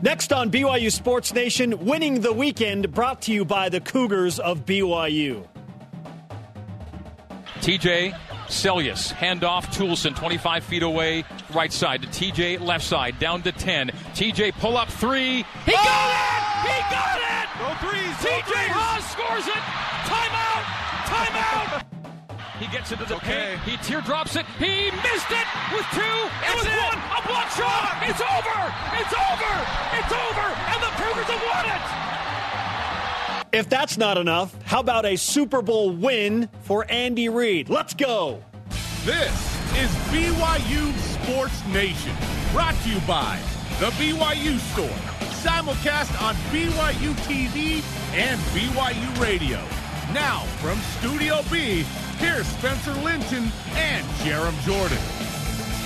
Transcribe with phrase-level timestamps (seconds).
[0.00, 4.64] Next on BYU Sports Nation, winning the weekend brought to you by the Cougars of
[4.64, 5.44] BYU.
[7.60, 8.16] TJ
[8.46, 13.88] Seljaas, handoff, Toolson, 25 feet away, right side to TJ, left side, down to 10.
[14.14, 15.44] TJ, pull up three.
[15.66, 15.74] He oh!
[15.74, 16.70] got it!
[16.70, 17.48] He got it!
[17.60, 18.14] No threes!
[18.22, 19.62] TJ no Haws scores it!
[20.06, 21.82] Timeout!
[21.82, 21.87] Timeout!
[22.68, 23.56] He gets into the okay.
[23.56, 23.60] paint.
[23.62, 24.44] He teardrops it.
[24.58, 26.18] He missed it with two.
[26.44, 26.76] It was it.
[26.76, 26.98] one.
[27.16, 27.96] A block shot.
[28.04, 28.60] It's over.
[28.92, 29.54] It's over.
[29.96, 30.46] It's over.
[30.68, 31.64] And the Cougars have won
[33.54, 33.58] it.
[33.58, 37.70] If that's not enough, how about a Super Bowl win for Andy Reid?
[37.70, 38.44] Let's go.
[39.06, 39.32] This
[39.74, 40.92] is BYU
[41.22, 42.14] Sports Nation,
[42.52, 43.40] brought to you by
[43.80, 44.88] the BYU Store,
[45.40, 49.87] simulcast on BYU TV and BYU Radio.
[50.12, 51.84] Now from Studio B,
[52.18, 54.98] Here's Spencer Linton and Jarom Jordan.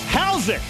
[0.07, 0.63] How's it?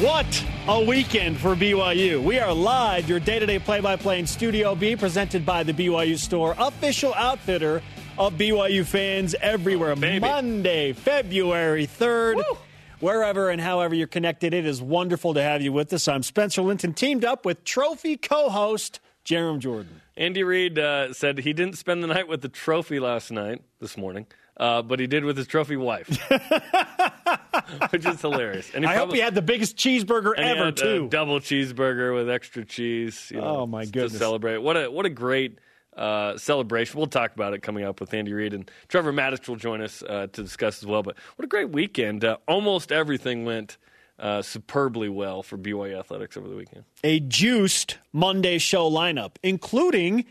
[0.00, 2.22] What a weekend for BYU.
[2.22, 5.64] We are live, your day to day play by play in Studio B, presented by
[5.64, 7.82] the BYU Store, official outfitter
[8.18, 9.94] of BYU fans everywhere.
[9.96, 12.36] Oh, Monday, February 3rd.
[12.36, 12.58] Woo!
[13.00, 16.06] Wherever and however you're connected, it is wonderful to have you with us.
[16.06, 20.02] I'm Spencer Linton, teamed up with trophy co host Jarom Jordan.
[20.16, 23.96] Andy Reid uh, said he didn't spend the night with the trophy last night, this
[23.96, 24.26] morning
[24.56, 26.08] uh, but he did with his trophy wife,
[27.90, 28.70] which is hilarious.
[28.74, 31.08] And he I probably, hope he had the biggest cheeseburger ever too.
[31.08, 33.30] double cheeseburger with extra cheese.
[33.32, 34.12] You know, oh my goodness!
[34.12, 35.58] To celebrate, what a what a great
[35.96, 36.98] uh, celebration.
[36.98, 40.02] We'll talk about it coming up with Andy Reid and Trevor Matich will join us
[40.02, 41.02] uh, to discuss as well.
[41.02, 42.24] But what a great weekend!
[42.24, 43.76] Uh, almost everything went.
[44.16, 46.84] Uh, superbly well for BYU athletics over the weekend.
[47.02, 50.24] A juiced Monday show lineup, including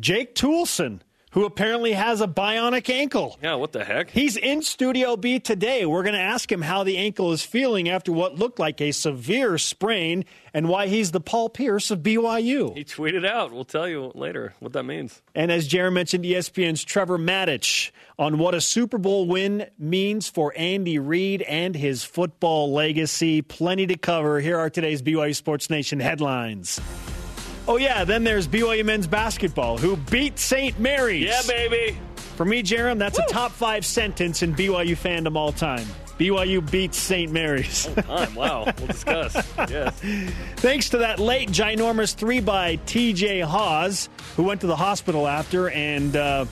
[0.00, 1.00] Jake Toolson,
[1.32, 3.38] who apparently has a bionic ankle.
[3.42, 4.10] Yeah, what the heck?
[4.10, 5.84] He's in Studio B today.
[5.84, 8.92] We're going to ask him how the ankle is feeling after what looked like a
[8.92, 12.74] severe sprain and why he's the Paul Pierce of BYU.
[12.74, 13.52] He tweeted out.
[13.52, 15.20] We'll tell you later what that means.
[15.34, 20.52] And as Jarom mentioned, ESPN's Trevor Matich on what a Super Bowl win means for
[20.56, 23.42] Andy Reid and his football legacy.
[23.42, 24.40] Plenty to cover.
[24.40, 26.80] Here are today's BYU Sports Nation headlines.
[27.68, 30.78] Oh, yeah, then there's BYU men's basketball, who beat St.
[30.80, 31.24] Mary's.
[31.24, 31.98] Yeah, baby.
[32.16, 33.24] For me, Jarom, that's Woo.
[33.28, 35.84] a top five sentence in BYU fandom all time.
[36.18, 37.30] BYU beats St.
[37.30, 37.86] Mary's.
[37.86, 38.34] All time.
[38.34, 38.64] Wow.
[38.78, 39.34] We'll discuss.
[39.70, 40.00] yes.
[40.56, 45.68] Thanks to that late ginormous three by TJ Haws, who went to the hospital after,
[45.68, 46.46] and uh,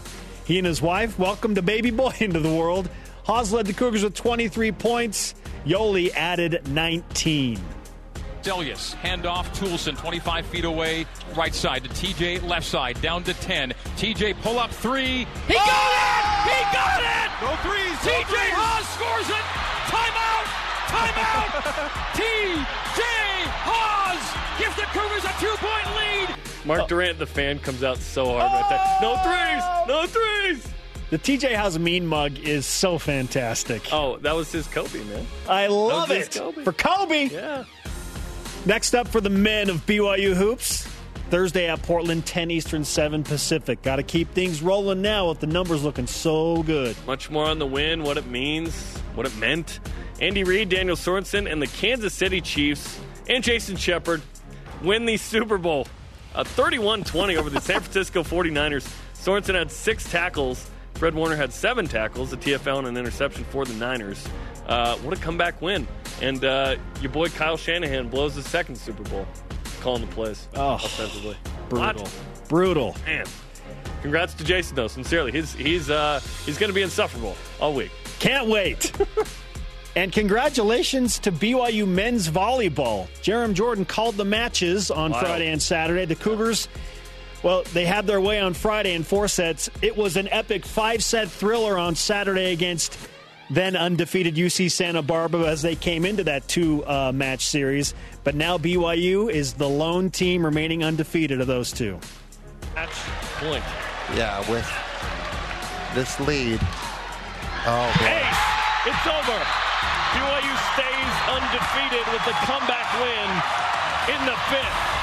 [0.45, 2.91] he and his wife welcomed a baby boy into the world.
[3.25, 5.35] Haws led the Cougars with 23 points.
[5.65, 7.59] Yoeli added 19.
[8.47, 13.75] Seljaas, handoff, Toolson, 25 feet away, right side to TJ, left side, down to 10.
[13.97, 15.27] TJ, pull up three.
[15.49, 15.67] He oh!
[15.67, 16.55] got it!
[16.55, 17.31] He got it!
[17.43, 17.99] No threes!
[18.07, 18.55] TJ no threes.
[18.55, 19.47] Haws scores it!
[19.91, 20.47] Timeout!
[20.95, 21.51] Timeout!
[22.15, 23.03] TJ
[23.67, 26.65] Haws gives the Cougars a two point lead.
[26.65, 26.87] Mark oh.
[26.87, 28.61] Durant, the fan, comes out so hard oh!
[28.61, 28.99] right there.
[29.03, 29.27] No oh!
[29.27, 29.89] threes!
[29.89, 30.73] No threes!
[31.11, 33.93] The TJ Haws mean mug is so fantastic.
[33.93, 35.27] Oh, that was his Kobe, man.
[35.49, 36.31] I love it.
[36.33, 36.63] Kobe.
[36.63, 37.25] For Kobe.
[37.25, 37.65] Yeah.
[38.67, 40.89] Next up for the men of BYU Hoops.
[41.31, 43.81] Thursday at Portland, 10 Eastern, 7 Pacific.
[43.83, 46.97] Got to keep things rolling now with the numbers looking so good.
[47.07, 49.79] Much more on the win, what it means, what it meant.
[50.21, 54.21] Andy Reid, Daniel Sorensen, and the Kansas City Chiefs and Jason Shepard
[54.83, 55.87] win the Super Bowl.
[56.35, 58.93] A 31 20 over the San Francisco 49ers.
[59.15, 60.69] Sorensen had six tackles.
[60.95, 64.27] Fred Warner had seven tackles, a TFL, and an interception for the Niners.
[64.67, 65.87] Uh, what a comeback win.
[66.21, 69.27] And uh, your boy Kyle Shanahan blows his second Super Bowl
[69.81, 71.37] calling the plays oh, offensively.
[71.69, 72.03] Brutal.
[72.03, 72.49] What?
[72.49, 72.97] Brutal.
[73.07, 73.27] Man.
[74.03, 74.89] Congrats to Jason, though.
[74.89, 77.91] Sincerely, he's he's uh, he's going to be insufferable all week.
[78.19, 78.93] Can't wait.
[79.97, 83.09] and congratulations to BYU men's volleyball.
[83.23, 85.21] Jarom Jordan called the matches on wow.
[85.21, 86.05] Friday and Saturday.
[86.05, 86.69] The Cougars,
[87.43, 89.71] well, they had their way on Friday in four sets.
[89.83, 92.97] It was an epic five set thriller on Saturday against
[93.51, 97.95] then undefeated UC Santa Barbara as they came into that two uh, match series.
[98.25, 101.99] But now BYU is the lone team remaining undefeated of those two.
[102.75, 102.91] Match
[103.39, 103.65] point.
[104.15, 104.67] Yeah, with
[105.95, 106.61] this lead.
[107.69, 108.07] Oh, boy.
[108.07, 108.29] Hey,
[108.87, 109.39] it's over.
[110.15, 113.29] BYU stays undefeated with the comeback win
[114.15, 114.97] in the fifth.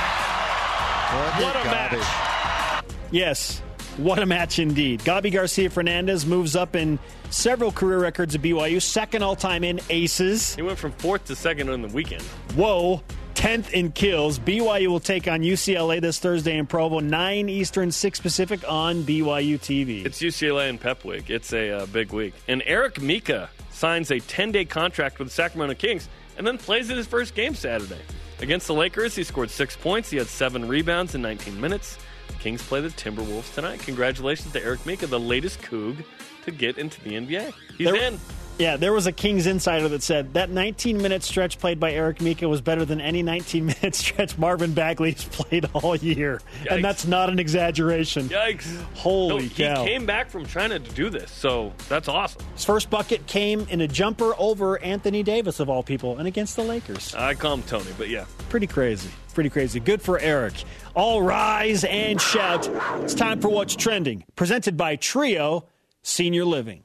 [1.44, 2.84] What a match.
[3.12, 3.62] Yes,
[3.98, 5.02] what a match indeed.
[5.02, 7.00] Gabi Garcia Fernandez moves up in
[7.30, 10.56] several career records at BYU, second all time in aces.
[10.56, 12.24] He went from fourth to second on the weekend.
[12.56, 13.02] Whoa.
[13.36, 14.40] 10th in kills.
[14.40, 19.60] BYU will take on UCLA this Thursday in Provo, 9 Eastern, 6 Pacific on BYU
[19.60, 20.06] TV.
[20.06, 21.30] It's UCLA and Pep Week.
[21.30, 22.36] It's a uh, big week.
[22.48, 26.08] And Eric Mika signs a 10 day contract with the Sacramento Kings
[26.38, 28.02] and then plays in his first game Saturday.
[28.40, 30.10] Against the Lakers, he scored six points.
[30.10, 31.98] He had seven rebounds in 19 minutes.
[32.40, 33.80] Kings play the Timberwolves tonight.
[33.80, 36.04] Congratulations to Eric Mika, the latest Coug
[36.46, 37.54] to get into the NBA.
[37.78, 38.20] He's There- in.
[38.60, 42.22] Yeah, there was a Kings insider that said that 19 minute stretch played by Eric
[42.22, 46.40] Mika was better than any 19 minute stretch Marvin Bagley's played all year.
[46.62, 46.76] Yikes.
[46.76, 48.30] And that's not an exaggeration.
[48.30, 48.80] Yikes.
[48.94, 49.82] Holy No, cow.
[49.84, 52.44] He came back from China to do this, so that's awesome.
[52.54, 56.56] His first bucket came in a jumper over Anthony Davis, of all people, and against
[56.56, 57.16] the Lakers.
[57.16, 58.26] I call him Tony, but yeah.
[58.50, 59.10] Pretty crazy.
[59.34, 59.80] Pretty crazy.
[59.80, 60.54] Good for Eric.
[60.94, 62.70] All rise and shout.
[63.02, 65.66] It's time for What's Trending, presented by Trio
[66.08, 66.84] Senior Living.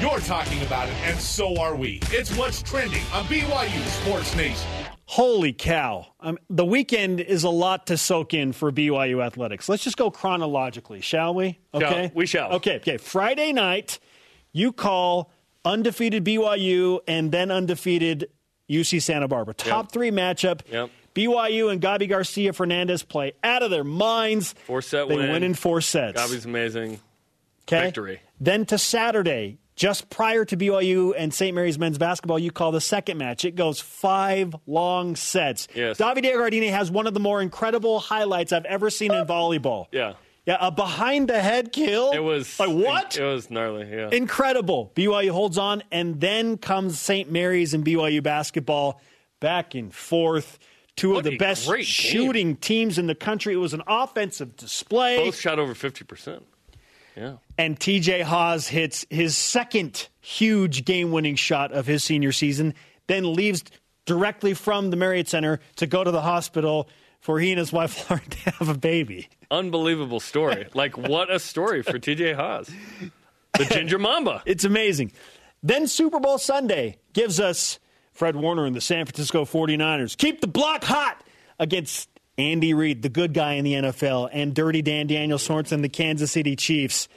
[0.00, 2.00] You're talking about it, and so are we.
[2.10, 4.68] It's what's trending on BYU Sports Nation.
[5.04, 6.06] Holy cow.
[6.20, 9.68] Um, the weekend is a lot to soak in for BYU athletics.
[9.68, 11.58] Let's just go chronologically, shall we?
[11.74, 12.10] Okay.
[12.14, 12.52] we shall.
[12.54, 12.96] Okay, okay.
[12.96, 13.98] Friday night,
[14.52, 15.30] you call
[15.64, 18.28] undefeated BYU and then undefeated
[18.70, 19.54] UC Santa Barbara.
[19.54, 19.92] Top Yep.
[19.92, 20.60] three matchup.
[20.70, 20.90] Yep.
[21.14, 24.54] BYU and Gabi Garcia Fernandez play out of their minds.
[24.66, 25.30] Four set They win.
[25.30, 26.20] win in four sets.
[26.20, 27.00] Gabi's amazing.
[27.68, 27.84] Okay?
[27.84, 28.20] victory.
[28.42, 31.54] Then to Saturday, just prior to BYU and St.
[31.54, 33.44] Mary's men's basketball, you call the second match.
[33.44, 35.68] It goes five long sets.
[35.76, 35.98] Yes.
[35.98, 39.86] Davide Gardini has one of the more incredible highlights I've ever seen in volleyball.
[39.92, 40.14] Yeah.
[40.44, 42.10] Yeah, a behind the head kill.
[42.10, 43.16] It was like what?
[43.16, 44.08] It was gnarly, yeah.
[44.10, 44.90] Incredible.
[44.96, 47.30] BYU holds on, and then comes St.
[47.30, 49.00] Mary's and BYU basketball
[49.38, 50.58] back and forth.
[50.96, 53.54] Two What of the best shooting teams in the country.
[53.54, 55.16] It was an offensive display.
[55.16, 56.42] Both shot over 50%.
[57.16, 57.34] Yeah.
[57.58, 62.74] and TJ Haws hits his second huge game winning shot of his senior season,
[63.06, 63.64] then leaves
[64.06, 66.88] directly from the Marriott Center to go to the hospital
[67.20, 69.28] for he and his wife Lauren to have a baby.
[69.50, 70.66] Unbelievable story.
[70.74, 72.70] like, what a story for TJ Haws.
[73.58, 74.42] The Ginger Mamba.
[74.46, 75.12] It's amazing.
[75.62, 77.78] Then Super Bowl Sunday gives us
[78.12, 80.16] Fred Warner and the San Francisco 49ers.
[80.16, 81.22] Keep the block hot
[81.58, 82.08] against
[82.38, 86.32] Andy Reid, the good guy in the NFL, and Dirty Dan Daniel Sorensen, the Kansas
[86.32, 87.08] City Chiefs.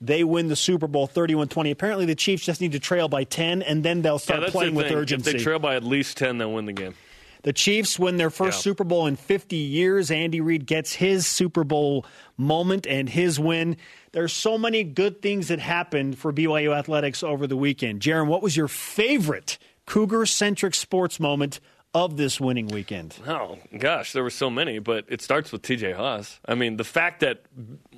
[0.00, 1.70] They win the Super Bowl 31 20.
[1.70, 4.74] Apparently, the Chiefs just need to trail by 10, and then they'll start that's playing
[4.74, 5.30] with urgency.
[5.30, 6.94] If they trail by at least 10, they'll win the game.
[7.42, 8.62] The Chiefs win their first Yeah.
[8.62, 10.10] Super Bowl in 50 years.
[10.10, 12.06] Andy Reid gets his Super Bowl
[12.38, 13.76] moment and his win.
[14.12, 18.00] There's so many good things that happened for BYU athletics over the weekend.
[18.00, 21.60] Jarom, what was your favorite Cougar centric sports moment
[21.94, 23.16] of this winning weekend?
[23.26, 26.40] Oh, gosh, there were so many, but it starts with TJ Haws.
[26.44, 27.44] I mean, the fact that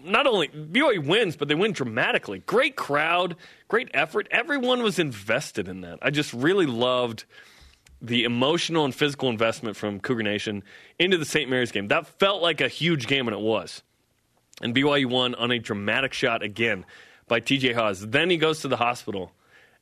[0.04, 2.40] not only BYU wins, but they win dramatically.
[2.40, 3.36] Great crowd,
[3.68, 4.28] great effort.
[4.30, 5.98] Everyone was invested in that.
[6.02, 7.24] I just really loved
[8.02, 10.62] the emotional and physical investment from Cougar Nation
[10.98, 11.48] into the St.
[11.48, 11.88] Mary's game.
[11.88, 13.82] That felt like a huge game, and it was.
[14.60, 16.84] And BYU won on a dramatic shot again
[17.28, 18.06] by TJ Haws.
[18.06, 19.32] Then he goes to the hospital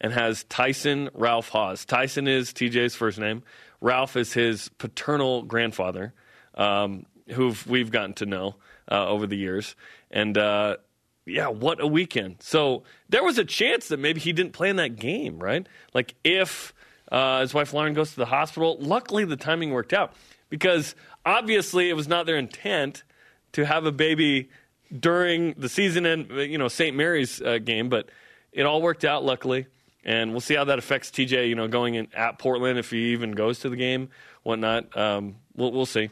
[0.00, 1.84] and has Tyson Ralph Haws.
[1.84, 3.42] Tyson is TJ's first name.
[3.84, 6.14] Ralph is his paternal grandfather,
[6.54, 8.56] um, who we've gotten to know
[8.90, 9.76] uh, over the years.
[10.10, 10.78] And uh,
[11.26, 12.36] yeah, what a weekend.
[12.40, 15.66] So there was a chance that maybe he didn't play in that game, right?
[15.92, 16.72] Like if
[17.12, 20.14] uh, his wife Lauren goes to the hospital, luckily the timing worked out
[20.48, 20.94] because
[21.26, 23.02] obviously it was not their intent
[23.52, 24.48] to have a baby
[24.98, 26.96] during the season and you know St.
[26.96, 28.08] Mary's uh, game, but
[28.50, 29.66] it all worked out luckily,
[30.04, 31.48] and we'll see how that affects TJ.
[31.48, 34.10] You know, going in at Portland if he even goes to the game,
[34.42, 34.96] whatnot.
[34.96, 36.10] Um, we'll we'll see,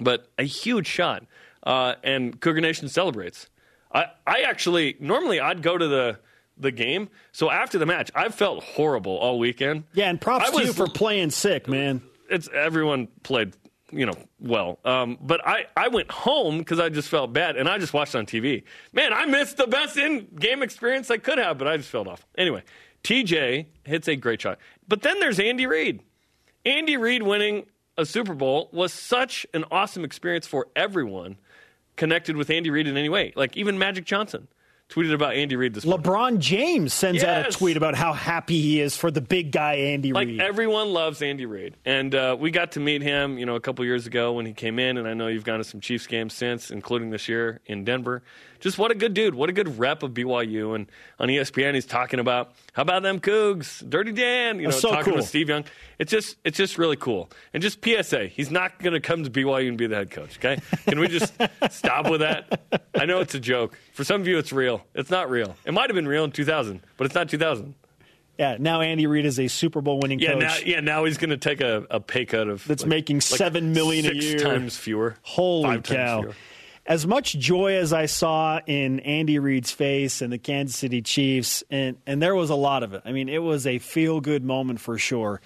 [0.00, 1.24] but a huge shot,
[1.62, 3.48] uh, and Cougar Nation celebrates.
[3.92, 6.18] I I actually normally I'd go to the
[6.58, 9.84] the game, so after the match I felt horrible all weekend.
[9.92, 12.00] Yeah, and props I to you for playing sick, man.
[12.30, 13.52] it's everyone played
[13.92, 17.68] you know well um, but i i went home because i just felt bad and
[17.68, 21.38] i just watched on tv man i missed the best in game experience i could
[21.38, 22.60] have but i just felt off anyway
[23.06, 24.58] tj hits a great shot
[24.88, 26.02] but then there's andy reid
[26.64, 27.64] andy reid winning
[27.96, 31.36] a super bowl was such an awesome experience for everyone
[31.94, 34.48] connected with andy reid in any way like even magic johnson
[34.88, 36.04] tweeted about andy reid this morning.
[36.04, 39.74] LeBron James sends out a tweet about how happy he is for the big guy,
[39.74, 40.40] Andy like Reid.
[40.40, 43.84] everyone loves Andy Reid, and uh, we got to meet him, you know, a couple
[43.84, 46.34] years ago when he came in, and I know you've gone to some Chiefs games
[46.34, 48.22] since, including this year in Denver.
[48.60, 50.86] Just what a good dude, what a good rep of BYU, and
[51.18, 55.04] on ESPN he's talking about how about them Cougs, Dirty Dan, you know, so talking
[55.06, 55.16] cool.
[55.16, 55.64] with Steve Young.
[55.98, 59.30] It's just it's just really cool, and just PSA, he's not going to come to
[59.30, 60.36] BYU and be the head coach.
[60.38, 61.32] Okay, can we just
[61.70, 62.60] stop with that?
[62.94, 63.78] I know it's a joke.
[63.94, 64.84] For some of you, it's real.
[64.94, 65.56] It's not real.
[65.64, 67.74] It might have been real in 2000, but it's not 2000.
[68.38, 70.40] yeah, now Andy Reid is a Super Bowl winning Yeah, coach.
[70.42, 70.80] now, yeah.
[70.80, 74.12] Now he's going to take a, a pay cut of That's making 7 million a
[74.14, 74.38] year.
[74.38, 75.16] times fewer.
[75.22, 76.20] Holy cow.
[76.22, 76.34] fewer.
[76.86, 81.64] As much joy as I saw in Andy Reid's face and the Kansas City Chiefs,
[81.68, 83.02] and, and there was a lot of it.
[83.04, 85.40] I mean, it was a feel good moment for sure.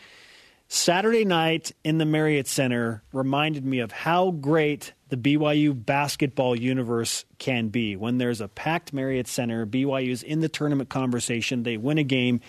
[0.68, 7.24] Saturday night in the Marriott Center reminded me of how great the BYU basketball universe
[7.38, 7.96] can be.
[7.96, 12.40] When there's a packed Marriott Center, BYU's in the tournament conversation, they win a game.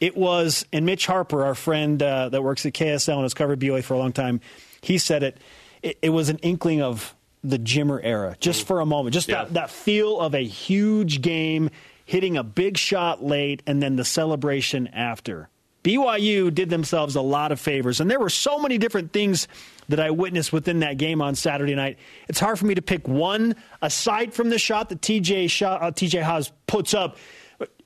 [0.00, 3.60] It was, and Mitch Harper, our friend uh, that works at KSL and has covered
[3.60, 4.40] BYU for a long time,
[4.80, 5.38] he said it,
[5.82, 7.14] it, it was an inkling of
[7.48, 9.14] the Jimmer era, just for a moment.
[9.14, 9.44] Just yeah.
[9.44, 11.70] that, that feel of a huge game,
[12.04, 15.48] hitting a big shot late, and then the celebration after.
[15.84, 19.48] BYU did themselves a lot of favors, and there were so many different things
[19.88, 21.98] that I witnessed within that game on Saturday night.
[22.28, 25.90] It's hard for me to pick one aside from the shot that TJ shot, uh,
[25.90, 27.16] TJ Haws puts up.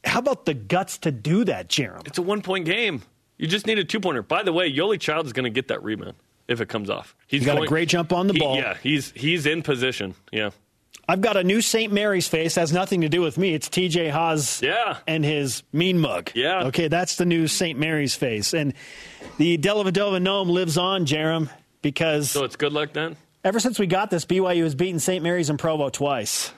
[0.04, 2.02] How about the guts to do that, Jeremy?
[2.06, 3.02] It's a one point game.
[3.38, 4.22] You just need a two pointer.
[4.22, 6.14] By the way, Yoeli Child is going to get that rebound
[6.52, 7.16] if it comes off.
[7.26, 8.56] He's got going, a great jump on the he, ball.
[8.56, 10.14] Yeah, he's he's in position.
[10.30, 10.50] Yeah.
[11.08, 11.92] I've got a new St.
[11.92, 12.54] Mary's face.
[12.54, 13.54] Has nothing to do with me.
[13.54, 14.98] It's TJ Haws yeah.
[15.06, 16.30] and his mean mug.
[16.34, 16.66] Yeah.
[16.66, 17.76] Okay, that's the new St.
[17.76, 18.54] Mary's face.
[18.54, 18.72] And
[19.36, 21.50] the Dellavedova Gnome lives on, Jarom,
[21.82, 22.30] because.
[22.30, 23.16] So it's good luck then?
[23.42, 25.22] Ever since we got this, BYU has beaten St.
[25.24, 26.52] Mary's and Provo twice.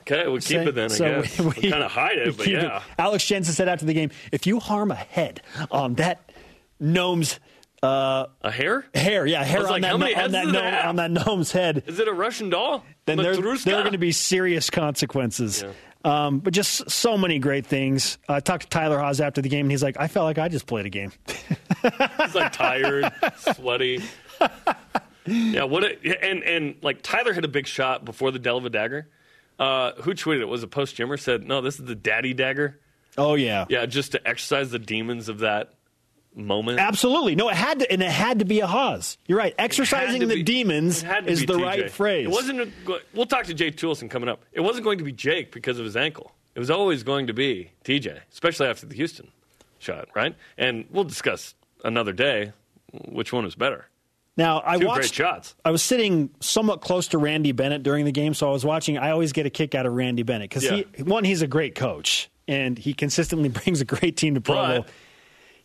[0.00, 0.90] Okay, we'll keep it then.
[0.90, 1.38] I so guess.
[1.40, 2.78] We, we kind of hide it, but yeah.
[2.78, 2.82] It.
[2.98, 6.30] Alex Jensen said after the game, if you harm a head on that
[6.78, 7.38] gnome's
[7.82, 8.86] uh, a hair?
[8.94, 10.00] Hair, yeah, hair on, like, that, on,
[10.32, 11.84] that gnome, on that gnome's head.
[11.86, 12.84] Is it a Russian doll?
[13.06, 15.62] Then there, there are going to be serious consequences.
[15.62, 15.72] Yeah.
[16.04, 18.18] Um, but just so many great things.
[18.28, 20.48] I talked to Tyler Haws after the game, and he's like, "I felt like I
[20.48, 21.10] just played a game."
[21.82, 23.12] he's like tired,
[23.54, 24.02] sweaty.
[25.26, 25.82] Yeah, what?
[25.82, 29.08] A, and and like Tyler hit a big shot before the Delva dagger.
[29.58, 30.48] Uh, who tweeted it?
[30.48, 32.78] Was a post Jimmer said, "No, this is the daddy dagger."
[33.18, 35.72] Oh yeah, yeah, just to exercise the demons of that
[36.36, 36.78] moment.
[36.78, 39.18] Absolutely, no, it had to, and it had to be a Haws.
[39.26, 39.54] You're right.
[39.58, 41.62] Exercising the be, demons is the TJ.
[41.62, 42.26] right phrase.
[42.26, 42.60] It wasn't.
[42.60, 44.42] A, we'll talk to Jay Toolson coming up.
[44.52, 46.32] It wasn't going to be Jake because of his ankle.
[46.54, 49.30] It was always going to be TJ, especially after the Houston
[49.78, 50.34] shot, right?
[50.56, 52.52] And we'll discuss another day
[52.92, 53.86] which one was better.
[54.36, 55.00] Now I Two watched.
[55.00, 55.54] Great shots.
[55.64, 58.98] I was sitting somewhat close to Randy Bennett during the game, so I was watching.
[58.98, 60.82] I always get a kick out of Randy Bennett because yeah.
[60.94, 64.82] he one he's a great coach and he consistently brings a great team to Provo.
[64.82, 64.90] But,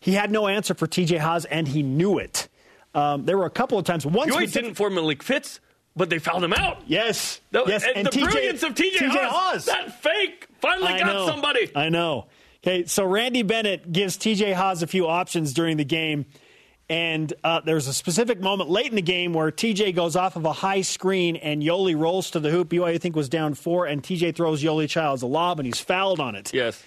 [0.02, 2.48] he had no answer for TJ Haws, and he knew it.
[2.92, 4.04] Um, there were a couple of times.
[4.04, 5.60] Once we didn't for Malik Fitts,
[5.94, 6.82] but they fouled him out.
[6.86, 9.66] Yes, yes, and, and the TJ, brilliance of TJ, TJ Haws.
[9.66, 11.70] That fake finally I got know, somebody.
[11.74, 12.26] I know.
[12.64, 16.26] Okay, so Randy Bennett gives TJ Haws a few options during the game.
[16.88, 20.44] And uh, there's a specific moment late in the game where TJ goes off of
[20.44, 22.68] a high screen and Yoeli rolls to the hoop.
[22.68, 25.80] BYU, I think, was down four, and TJ throws Yoeli Childs a lob, and he's
[25.80, 26.52] fouled on it.
[26.52, 26.82] Yes.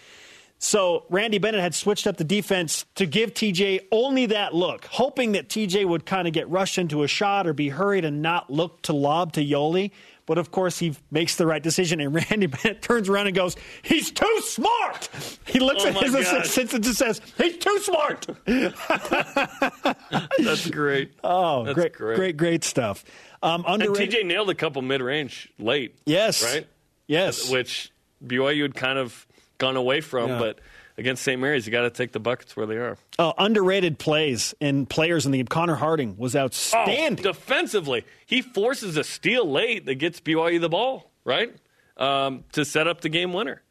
[0.66, 5.34] So Randy Bennett had switched up the defense to give TJ only that look, hoping
[5.34, 8.50] that TJ would kind of get rushed into a shot or be hurried and not
[8.50, 9.92] look to lob to Yoeli.
[10.26, 13.56] But of course, he makes the right decision, and Randy Bennett turns around and goes,
[13.84, 15.08] "He's too smart."
[15.46, 18.26] He looks oh at his assistant and just says, "He's too smart."
[20.40, 21.12] That's great.
[21.24, 23.06] Oh, That's great, great, great, great stuff.
[23.44, 24.16] Um, underrated.
[24.16, 25.96] And TJ nailed a couple mid-range late.
[26.08, 26.66] Yes, right.
[27.06, 27.92] Yes, which
[28.26, 30.40] BYU had kind of gone away from, yeah.
[30.40, 30.60] but
[30.98, 31.40] against St.
[31.40, 32.98] Mary's, you got to take the buckets where they are.
[33.20, 35.48] Oh, underrated plays and players in the game.
[35.48, 37.26] Connor Harding was outstanding.
[37.26, 41.54] Oh, defensively, he forces a steal late that gets BYU the ball, right?
[41.98, 43.62] Um, to set up the game winner.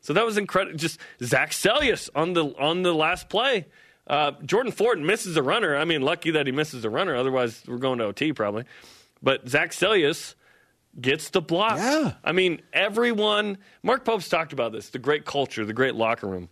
[0.00, 0.78] So that was incredible.
[0.78, 3.66] Just Zach Seljaas on the on the last play.
[4.06, 5.76] Uh, Jordan Ford misses a runner.
[5.76, 7.14] I mean, lucky that he misses a runner.
[7.14, 8.64] Otherwise, we're going to OT probably.
[9.22, 10.34] But Zach Seljaas
[11.00, 11.78] gets the block.
[11.78, 12.14] Yeah.
[12.24, 13.58] I mean, everyone.
[13.82, 16.48] Mark Pope's talked about this the great culture, the great locker room.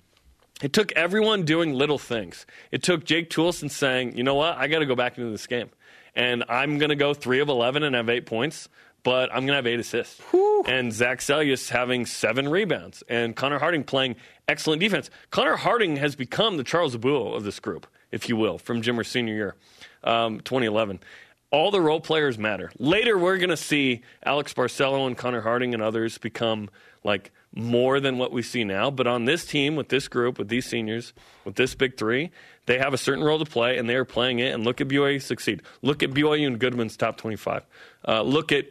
[0.62, 2.47] It took everyone doing little things.
[2.71, 5.47] It took Jake Toolson saying, you know what, I got to go back into this
[5.47, 5.69] game.
[6.15, 8.71] And I'm going to go 3 of 11 and have eight points,
[9.03, 10.19] but I'm going to have eight assists.
[10.31, 10.65] Whew.
[10.67, 13.03] And Zach Seljaas having seven rebounds.
[13.07, 14.17] And Connor Harding playing
[14.49, 15.11] excellent defense.
[15.31, 19.09] Connor Harding has become the Charles Abouo of this group, if you will, from Jimmer's
[19.09, 19.57] senior year,
[20.05, 21.00] um, 2011
[21.57, 22.71] all the role players matter.
[22.79, 26.69] Later, we're going to see Alex Barcelo and Connor Harding and others become
[27.03, 28.91] like more than what we see now.
[28.91, 31.15] But on this team, with this group, with these seniors,
[31.47, 32.31] with this big three,
[32.67, 34.53] they have a certain role to play, and they are playing it.
[34.55, 35.63] And look at BYU succeed.
[35.81, 37.63] Look at BYU and Goodman's top 25.
[38.07, 38.67] Uh, look at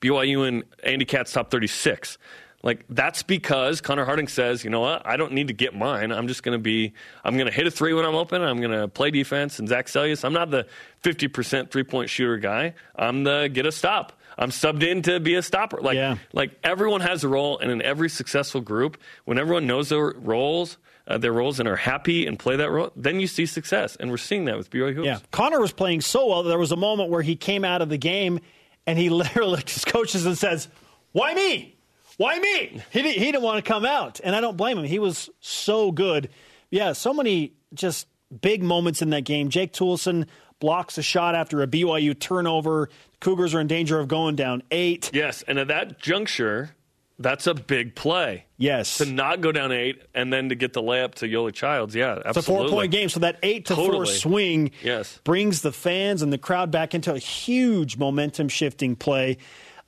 [0.00, 2.18] BYU and Andy Katz top 36.
[2.64, 6.10] Like that's because Connor Harding says, you know what, I don't need to get mine.
[6.10, 8.40] I'm just going to be, I'm going to hit a three when I'm open.
[8.40, 9.58] I'm going to play defense.
[9.58, 10.66] And Zach Seljaas, I'm not the
[11.02, 12.72] 50% three point shooter guy.
[12.96, 14.18] I'm the get a stop.
[14.38, 15.78] I'm subbed in to be a stopper.
[15.80, 16.16] Like, yeah.
[16.32, 20.78] like everyone has a role, and in every successful group, when everyone knows their roles,
[21.06, 23.94] uh, their roles and are happy and play that role, then you see success.
[23.94, 25.06] And we're seeing that with BYU hoops.
[25.06, 26.42] Yeah, Connor was playing so well.
[26.42, 28.40] There was a moment where he came out of the game
[28.86, 30.66] and he literally looked at his coaches and says,
[31.12, 31.73] "Why me?
[32.16, 32.80] Why me?
[32.92, 34.84] He, he didn't want to come out, and I don't blame him.
[34.84, 36.28] He was so good.
[36.70, 38.06] Yeah, so many just
[38.40, 39.48] big moments in that game.
[39.48, 40.26] Jake Toolson
[40.60, 42.88] blocks a shot after a BYU turnover.
[43.20, 45.10] Cougars are in danger of going down eight.
[45.12, 46.74] Yes, and at that juncture,
[47.18, 48.44] that's a big play.
[48.56, 48.98] Yes.
[48.98, 51.94] To not go down eight and then to get the layup to Yoeli Childs.
[51.94, 52.28] Yeah, absolutely.
[52.30, 53.08] It's a four point game.
[53.08, 53.92] So that eight to Totally.
[53.98, 55.20] four swing Yes.
[55.24, 59.38] brings the fans and the crowd back into a huge momentum shifting play.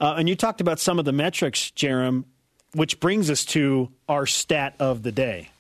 [0.00, 2.25] Uh, and you talked about some of the metrics, Jarom,
[2.75, 5.50] which brings us to our stat of the day.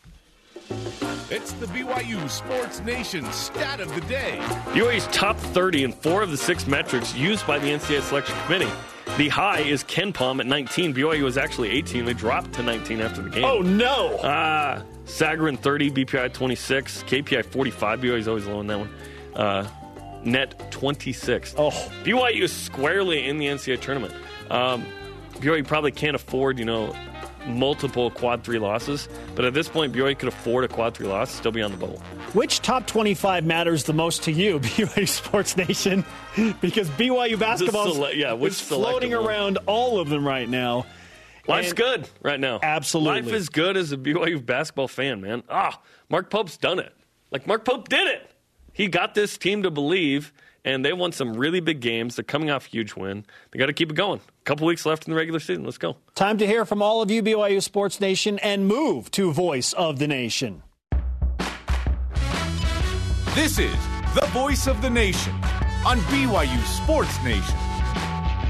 [1.28, 4.38] It's the BYU Sports Nation stat of the day.
[4.72, 8.70] BYU's top 30 in four of the six metrics used by the NCAA selection committee.
[9.16, 10.92] The high is KenPom at 19.
[10.94, 12.04] BYU was actually 18.
[12.04, 13.44] They dropped to 19 after the game.
[13.44, 14.18] Oh, no.
[14.22, 18.00] Ah, Sagarin 30, BPI 26, KPI 45.
[18.00, 18.90] BYU's always low in that one.
[19.34, 19.66] Uh,
[20.26, 21.54] net 26.
[21.56, 21.70] Oh.
[22.04, 24.12] BYU is squarely in the NCAA tournament.
[24.50, 24.84] Um,
[25.34, 26.94] BYU probably can't afford, you know,
[27.46, 31.30] multiple quad three losses, but at this point, BYU could afford a quad three loss,
[31.30, 31.98] still be on the bubble.
[32.32, 36.04] Which top 25 matters the most to you, BYU Sports Nation?
[36.60, 40.86] Because BYU basketball sele- yeah, which is floating around all of them right now.
[41.46, 42.58] Life's And- good right now.
[42.62, 43.22] Absolutely.
[43.22, 45.44] Life is good as a BYU basketball fan, man.
[45.48, 46.92] Ah, Mark Pope's done it.
[47.30, 48.28] Like, Mark Pope did it.
[48.76, 52.16] He got this team to believe, and they won some really big games.
[52.16, 53.24] They're coming off a huge win.
[53.50, 54.20] They got to keep it going.
[54.20, 55.64] A couple weeks left in the regular season.
[55.64, 55.96] Let's go.
[56.14, 59.98] Time to hear from all of you, BYU Sports Nation, and move to Voice of
[59.98, 60.62] the Nation.
[63.34, 63.74] This is
[64.14, 65.32] the voice of the nation
[65.86, 67.56] on BYU Sports Nation.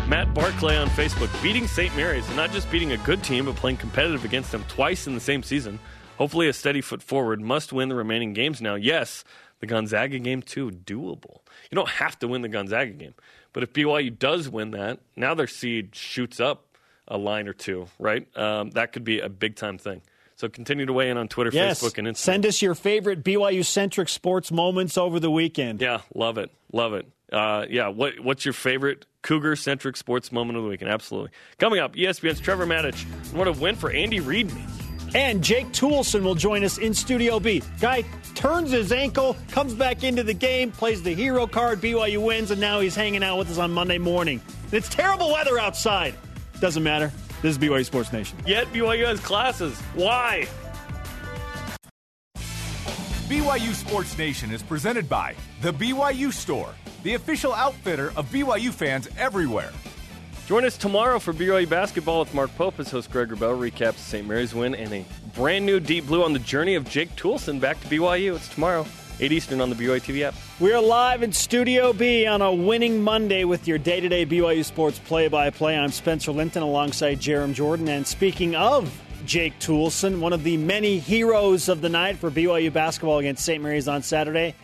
[0.08, 1.94] Matt Barclay on Facebook beating St.
[1.96, 5.14] Mary's and not just beating a good team, but playing competitive against them twice in
[5.14, 5.78] the same season.
[6.18, 7.40] Hopefully, a steady foot forward.
[7.40, 8.74] Must win the remaining games now.
[8.74, 9.22] Yes,
[9.60, 11.38] the Gonzaga game too, doable.
[11.70, 13.14] You don't have to win the Gonzaga game,
[13.52, 16.64] but if BYU does win that, now their seed shoots up
[17.08, 18.26] a line or two, right?
[18.36, 20.02] Um, that could be a big time thing.
[20.34, 21.82] So continue to weigh in on Twitter, Yes.
[21.82, 22.16] Facebook, and Instagram.
[22.16, 25.80] Send us your favorite BYU centric sports moments over the weekend.
[25.80, 27.06] Yeah, love it, love it.
[27.32, 30.90] Uh, yeah, what what's your favorite Cougar centric sports moment of the weekend?
[30.90, 31.30] Absolutely.
[31.58, 33.02] Coming up, ESPN's Trevor Matich.
[33.32, 34.52] What a win for Andy Reid.
[35.16, 37.62] And Jake Toolson will join us in Studio B.
[37.80, 42.50] Guy turns his ankle, comes back into the game, plays the hero card, BYU wins,
[42.50, 44.42] and now he's hanging out with us on Monday morning.
[44.72, 46.14] It's terrible weather outside.
[46.60, 47.10] Doesn't matter.
[47.40, 48.36] This is BYU Sports Nation.
[48.44, 49.80] Yet BYU has classes.
[49.94, 50.46] Why?
[52.36, 56.74] BYU Sports Nation is presented by The BYU Store,
[57.04, 59.72] the official outfitter of BYU fans everywhere.
[60.46, 64.24] Join us tomorrow for BYU basketball with Mark Pope as host Greg Wrubell recaps St.
[64.24, 65.04] Mary's win and a
[65.34, 68.36] brand new Deep Blue on the journey of Jake Toolson back to BYU.
[68.36, 68.86] It's tomorrow,
[69.18, 70.36] 8 Eastern on the BYU TV app.
[70.60, 74.64] We're live in Studio B on a winning Monday with your day to day BYU
[74.64, 75.76] Sports play by play.
[75.76, 77.88] I'm Spencer Linton alongside Jarom Jordan.
[77.88, 82.72] And speaking of Jake Toolson, one of the many heroes of the night for BYU
[82.72, 83.60] basketball against St.
[83.60, 84.54] Mary's on Saturday,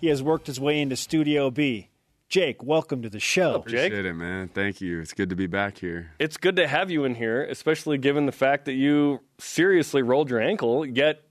[0.00, 1.88] he has worked his way into Studio B.
[2.32, 3.58] Jake, welcome to the show.
[3.66, 3.90] Jake?
[3.92, 4.48] Appreciate it, man.
[4.48, 5.00] Thank you.
[5.00, 6.12] It's good to be back here.
[6.18, 10.30] It's good to have you in here, especially given the fact that you seriously rolled
[10.30, 11.24] your ankle, yet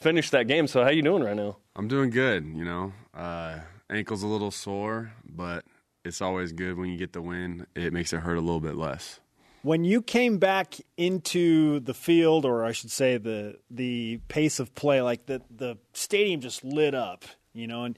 [0.00, 0.66] finished that game.
[0.66, 1.58] So how you doing right now?
[1.76, 2.44] I'm doing good.
[2.44, 5.64] You know, uh, ankle's a little sore, but
[6.04, 7.64] it's always good when you get the win.
[7.76, 9.20] It makes it hurt a little bit less.
[9.62, 14.74] When you came back into the field, or I should say the the pace of
[14.74, 17.96] play, like the the stadium just lit up, you know, and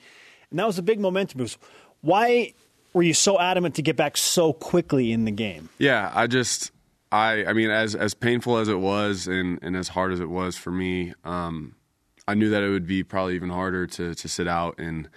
[0.51, 1.59] and that was a big momentum boost.
[2.03, 2.55] Why
[2.93, 5.69] were you so adamant to get back so quickly in the game?
[5.79, 6.73] Yeah, I just,
[7.13, 10.29] I, I mean, as as painful as it was, and and as hard as it
[10.29, 11.75] was for me, um,
[12.27, 15.09] I knew that it would be probably even harder to to sit out and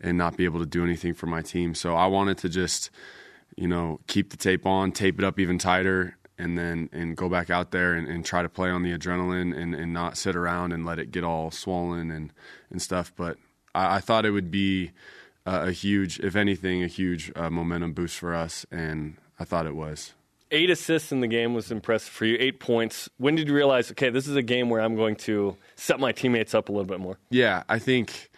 [0.00, 1.74] and not be able to do anything for my team.
[1.74, 2.90] So I wanted to just,
[3.56, 7.28] you know, keep the tape on, tape it up even tighter, and then and go
[7.28, 10.36] back out there and, and try to play on the adrenaline and, and not sit
[10.36, 12.32] around and let it get all swollen and
[12.70, 13.12] and stuff.
[13.16, 13.36] But
[13.74, 14.92] I, I thought it would be
[15.46, 19.66] uh, a huge, if anything, a huge uh, momentum boost for us, and I thought
[19.66, 20.12] it was.
[20.52, 22.36] Eight assists in the game was impressive for you.
[22.40, 23.08] Eight points.
[23.18, 26.10] When did you realize, okay, this is a game where I'm going to set my
[26.10, 27.18] teammates up a little bit more?
[27.30, 28.30] Yeah, I think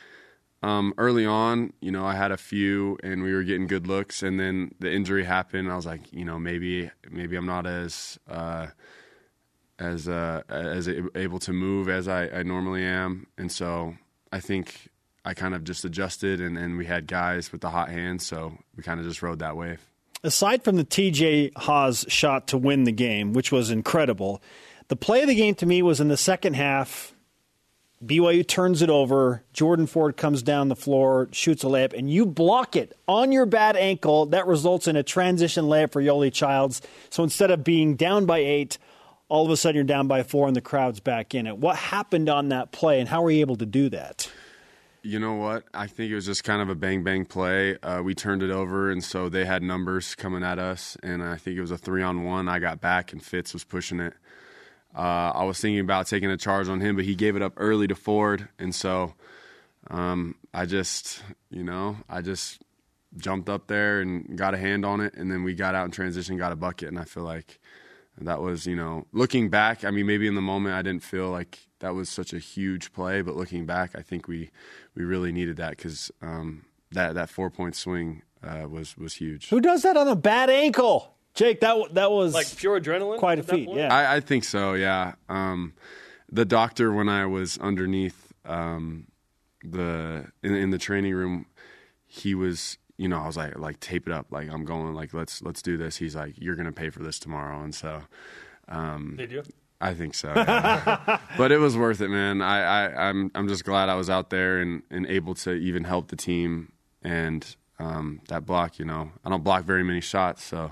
[0.63, 4.23] um, early on, you know, I had a few and we were getting good looks,
[4.23, 5.71] and then the injury happened.
[5.73, 8.69] I was like, you know, maybe maybe I'm not as uh,
[9.79, 13.97] as uh, as able to move as I, I normally am, and so
[14.31, 14.89] I think
[15.25, 18.59] I kind of just adjusted, and, and we had guys with the hot hands, so
[18.77, 19.81] we kind of just rode that wave.
[20.25, 24.43] Aside from the TJ Haws shot to win the game, which was incredible,
[24.89, 27.15] the play of the game to me was in the second half.
[28.05, 29.45] BYU turns it over.
[29.53, 33.47] Jordan Ford comes down the floor, shoots a layup, and you block it on your
[33.47, 34.27] bad ankle.
[34.27, 36.83] That results in a transition layup for Yoeli Childs.
[37.11, 38.79] So instead of being down by eight,
[39.29, 41.59] all of a sudden you're down by four and the crowd's back in it.
[41.59, 44.31] What happened on that play, and how were you able to do that?
[45.05, 45.65] You know what?
[45.75, 47.77] I think it was just kind of a bang bang play.
[47.79, 51.37] Uh, we turned it over, and so they had numbers coming at us, and I
[51.37, 52.49] think it was a three on one.
[52.49, 54.15] I got back, and Fitts was pushing it.
[54.97, 57.55] Uh, I was thinking about taking a charge on him, but he gave it up
[57.57, 59.15] early to Ford, and so
[59.91, 62.63] um, I just, you know, I just
[63.17, 65.91] jumped up there and got a hand on it, and then we got out in
[65.91, 67.59] transition, got a bucket, and I feel like
[68.21, 69.85] that was, you know, looking back.
[69.85, 72.93] I mean, maybe in the moment I didn't feel like that was such a huge
[72.93, 74.51] play, but looking back, I think we
[74.95, 79.49] we really needed that because um, that that four point swing uh, was was huge.
[79.49, 81.15] Who does that on a bad ankle?
[81.35, 83.19] Jake, that that was like pure adrenaline.
[83.19, 83.93] Quite a feat, yeah.
[83.93, 84.75] I, I, think so.
[84.75, 85.15] Yeah.
[85.29, 85.73] Um,
[86.31, 89.07] the doctor, when I was underneath um,
[89.65, 91.47] the in, in the training room,
[92.07, 95.13] he was you know, I was like, like tape it up, like I'm going, like
[95.13, 95.97] let's let's do this.
[95.97, 98.03] He's like, you're gonna pay for this tomorrow, and so.
[98.69, 99.43] Um, Did you?
[99.81, 101.19] I think so, yeah.
[101.37, 102.41] but it was worth it, man.
[102.41, 105.83] I, I I'm I'm just glad I was out there and, and able to even
[105.83, 106.71] help the team
[107.03, 108.79] and um, that block.
[108.79, 110.71] You know, I don't block very many shots, so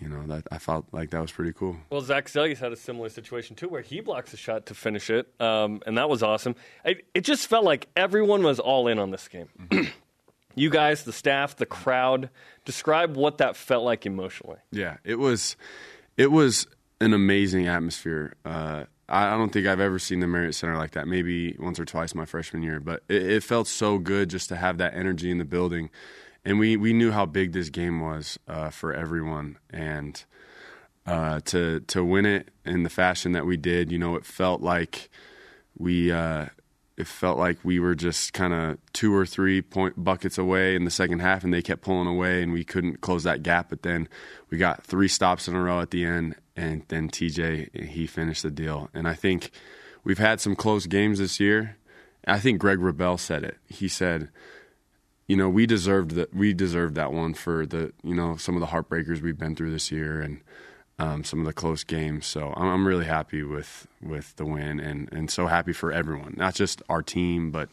[0.00, 1.76] you know that I felt like that was pretty cool.
[1.90, 5.08] Well, Zach Seljaas had a similar situation too, where he blocks a shot to finish
[5.10, 6.56] it, um, and that was awesome.
[6.84, 9.48] I, it just felt like everyone was all in on this game.
[9.56, 9.90] Mm-hmm.
[10.54, 12.30] You guys, the staff, the crowd.
[12.64, 14.58] Describe what that felt like emotionally.
[14.70, 15.56] Yeah, it was,
[16.16, 16.66] it was
[17.00, 18.34] an amazing atmosphere.
[18.44, 21.08] Uh, I, don't think I've ever seen the Marriott Center like that.
[21.08, 24.56] Maybe once or twice my freshman year, but it, it felt so good just to
[24.56, 25.90] have that energy in the building.
[26.44, 30.22] And we, we knew how big this game was uh, for everyone, and
[31.06, 34.62] uh, to to win it in the fashion that we did, you know, it felt
[34.62, 35.10] like
[35.76, 36.46] we uh,
[37.00, 40.84] it felt like we were just kind of two or three point buckets away in
[40.84, 43.70] the second half, and they kept pulling away, and we couldn't close that gap.
[43.70, 44.06] But then
[44.50, 48.42] we got three stops in a row at the end, and then TJ he finished
[48.42, 48.90] the deal.
[48.92, 49.50] And I think
[50.04, 51.78] we've had some close games this year.
[52.26, 53.56] I think Greg Wrubell said it.
[53.66, 54.28] He said,
[55.26, 56.34] "You know, we deserved that.
[56.34, 59.72] We deserved that one for the you know some of the heartbreakers we've been through
[59.72, 60.40] this year, and."
[61.00, 62.26] Um, some of the close games.
[62.26, 66.34] So I'm, I'm, really happy with with the win, and and so happy for everyone,
[66.36, 67.70] not just our team, but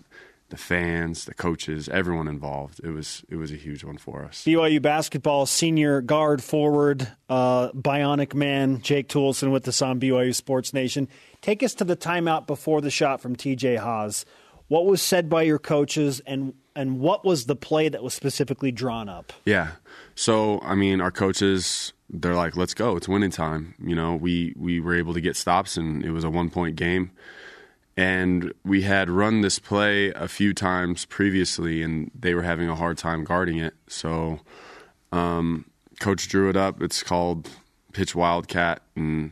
[0.49, 2.79] the fans, the coaches, everyone involved.
[2.83, 4.43] It was it was a huge one for us.
[4.45, 10.73] BYU basketball senior guard forward, uh, bionic man Jake Toolson with the on BYU Sports
[10.73, 11.07] Nation.
[11.41, 14.25] Take us to the timeout before the shot from TJ Haws.
[14.69, 18.71] What was said by your coaches, and and what was the play that was specifically
[18.71, 19.33] drawn up?
[19.45, 19.71] Yeah.
[20.15, 22.95] So I mean, our coaches they're like, let's go.
[22.95, 23.75] It's winning time.
[23.83, 26.75] You know, we, we were able to get stops and it was a one point
[26.75, 27.11] game.
[27.97, 32.75] And we had run this play a few times previously and they were having a
[32.75, 33.73] hard time guarding it.
[33.87, 34.39] So,
[35.11, 35.65] um,
[35.99, 36.81] coach drew it up.
[36.81, 37.49] It's called
[37.93, 38.83] pitch wildcat.
[38.95, 39.31] And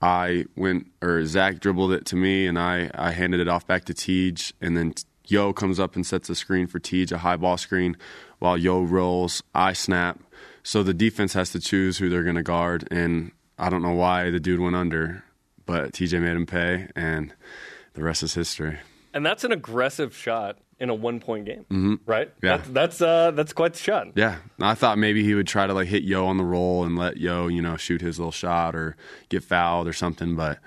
[0.00, 3.84] I went, or Zach dribbled it to me and I, I handed it off back
[3.86, 4.52] to Tej.
[4.60, 4.94] And then
[5.26, 7.96] Yo comes up and sets a screen for Tej, a high ball screen,
[8.38, 9.42] while Yo rolls.
[9.54, 10.20] I snap
[10.66, 13.92] so the defense has to choose who they're going to guard, and I don't know
[13.92, 15.22] why the dude went under,
[15.64, 17.32] but TJ made him pay, and
[17.94, 18.76] the rest is history.
[19.14, 21.94] And that's an aggressive shot in a one point game, mm-hmm.
[22.04, 22.32] right?
[22.42, 24.08] Yeah, that's that's, uh, that's quite the shot.
[24.16, 26.98] Yeah, I thought maybe he would try to like hit Yo on the roll and
[26.98, 28.96] let Yo, you know, shoot his little shot or
[29.28, 30.58] get fouled or something, but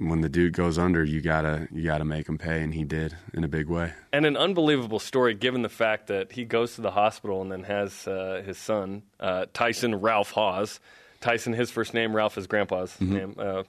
[0.00, 3.16] when the dude goes under, you gotta you gotta make him pay, and he did
[3.34, 3.92] in a big way.
[4.12, 7.64] And an unbelievable story, given the fact that he goes to the hospital and then
[7.64, 10.80] has uh, his son uh, Tyson Ralph Haws.
[11.20, 13.14] Tyson, his first name, Ralph, his grandpa's mm-hmm.
[13.14, 13.34] name.
[13.38, 13.62] Uh,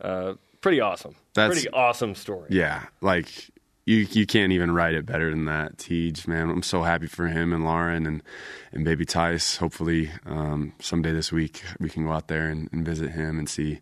[0.00, 1.16] uh pretty awesome.
[1.34, 2.48] That's pretty awesome story.
[2.50, 3.50] Yeah, like
[3.86, 5.78] you you can't even write it better than that.
[5.78, 8.22] Tej, man, I'm so happy for him and Lauren and
[8.72, 9.56] and baby Tice.
[9.56, 13.48] Hopefully, um, someday this week we can go out there and, and visit him and
[13.48, 13.80] see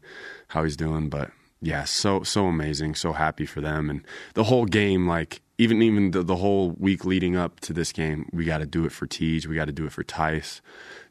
[0.48, 1.08] how he's doing.
[1.08, 4.02] But yeah, so so amazing, so happy for them, and
[4.34, 5.06] the whole game.
[5.06, 8.66] Like even even the, the whole week leading up to this game, we got to
[8.66, 10.60] do it for Tej, we got to do it for Tice,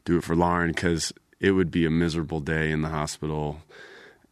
[0.04, 3.58] do it for Lauren, because it would be a miserable day in the hospital,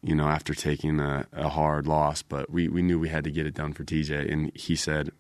[0.03, 2.22] you know, after taking a, a hard loss.
[2.22, 5.11] But we we knew we had to get it done for TJ, and he said,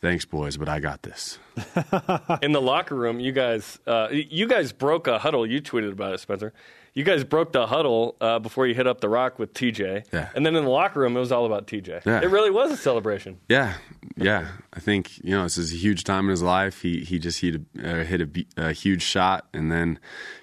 [0.00, 1.38] thanks boys but i got this
[2.42, 6.14] in the locker room you guys uh, you guys broke a huddle you tweeted about
[6.14, 6.52] it spencer
[6.98, 10.06] you guys broke the huddle uh, before you hit up the rock with TJ.
[10.12, 10.30] Yeah.
[10.34, 12.04] And then in the locker room, it was all about TJ.
[12.04, 12.20] Yeah.
[12.20, 13.38] It really was a celebration.
[13.48, 13.74] Yeah,
[14.16, 14.48] yeah.
[14.72, 16.82] I think you know this is a huge time in his life.
[16.82, 20.00] He he just hit a, uh, hit a, a, huge shot, and then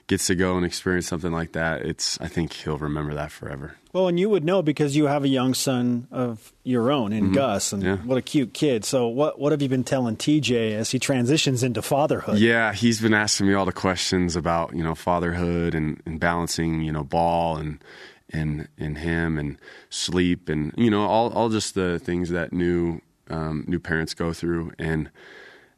[0.07, 1.81] gets to go and experience something like that.
[1.81, 3.75] It's I think he'll remember that forever.
[3.93, 7.25] Well, and you would know because you have a young son of your own in
[7.25, 7.33] mm-hmm.
[7.33, 7.97] Gus, and yeah.
[7.97, 8.83] what a cute kid.
[8.83, 12.37] So, what what have you been telling TJ as he transitions into fatherhood?
[12.37, 16.81] Yeah, he's been asking me all the questions about you know fatherhood and, and balancing
[16.81, 17.83] you know ball and
[18.31, 19.57] and and him and
[19.89, 24.33] sleep and you know all all just the things that new um, new parents go
[24.33, 25.09] through, and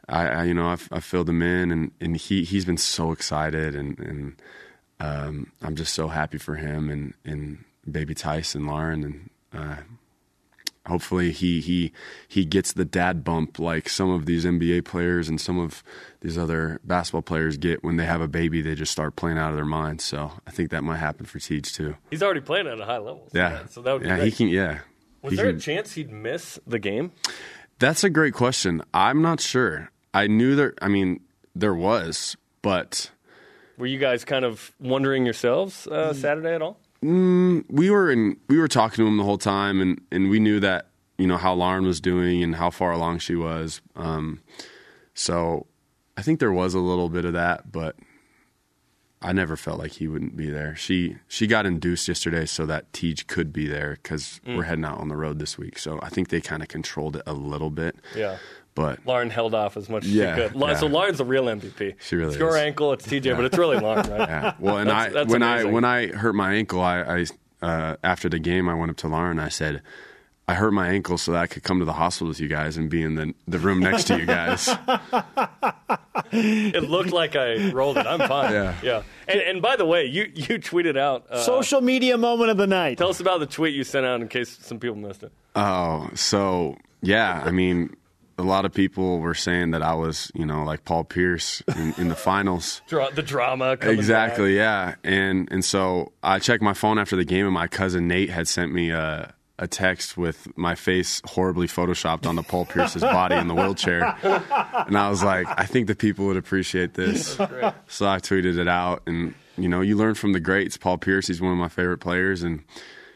[0.10, 3.12] I, I you know I've, I've, filled him in, and, and he he's been so
[3.12, 4.42] excited, and and
[5.00, 9.30] um, I'm just so happy for him and and baby Tyson, Lauren, and.
[9.54, 9.78] Uh,
[10.88, 11.92] hopefully he he
[12.28, 15.84] he gets the dad bump like some of these NBA players and some of
[16.22, 19.50] these other basketball players get when they have a baby they just start playing out
[19.50, 20.04] of their minds.
[20.04, 21.96] So I think that might happen for Teach too.
[22.10, 23.28] He's already playing at a high level.
[23.32, 23.50] So yeah.
[23.50, 24.80] That, so that would yeah he can yeah.
[25.22, 27.12] Was he there can, a chance he'd miss the game?
[27.80, 28.82] That's a great question.
[28.94, 31.22] I'm not sure I knew there I mean
[31.56, 33.12] there was but
[33.78, 38.38] were you guys kind of wondering yourselves uh, Saturday at all Mm, we were in
[38.48, 41.38] we were talking to him the whole time, and and we knew that you know
[41.38, 43.82] how Lauren was doing and how far along she was.
[43.96, 44.42] Um,
[45.14, 45.68] so
[46.16, 47.96] I think there was a little bit of that, but
[49.22, 50.76] I never felt like he wouldn't be there.
[50.76, 54.58] She she got induced yesterday so that Tej could be there because mm.
[54.58, 55.78] we're heading out on the road this week.
[55.78, 57.96] So I think they kind of controlled it a little bit.
[58.16, 58.38] Yeah.
[58.78, 60.62] But Lauren held off as much as yeah, she could.
[60.62, 60.76] Yeah.
[60.76, 61.96] So Lauren's the real MVP.
[62.00, 62.56] She really it's your is.
[62.58, 63.34] ankle, it's TJ, yeah.
[63.34, 64.20] but it's really Lauren, right?
[64.30, 64.54] Yeah.
[64.60, 65.70] Well, and that's, I that's when amazing.
[65.70, 67.26] I when I hurt my ankle, I, I
[67.66, 69.40] uh, after the game I went up to Lauren.
[69.40, 69.82] I said,
[70.48, 72.78] I hurt my ankle so that I could come to the hospital with you guys
[72.78, 74.68] and be in the the room next to you guys.
[76.32, 78.06] it looked like I rolled it.
[78.06, 78.52] I'm fine.
[78.52, 78.76] Yeah.
[78.84, 79.04] Yeah.
[79.28, 82.68] And, and by the way, you you tweeted out uh, social media moment of the
[82.68, 83.00] night.
[83.00, 85.32] Tell us about the tweet you sent out in case some people missed it.
[85.56, 87.96] Oh, so yeah, I mean
[88.38, 91.94] a lot of people were saying that I was, you know, like Paul Pierce in,
[91.98, 92.82] in the finals.
[93.16, 93.78] The drama.
[93.82, 94.98] exactly, back.
[95.04, 95.10] yeah.
[95.12, 98.48] And and so I checked my phone after the game, and my cousin Nate had
[98.48, 103.48] sent me a, a text with my face horribly photoshopped onto Paul Pierce's body in
[103.48, 104.16] the wheelchair.
[104.24, 107.36] And I was like, I think the people would appreciate this.
[107.88, 110.78] So I tweeted it out, and you know, you learn from the greats.
[110.78, 112.64] Paul Pierce, he's one of my favorite players, and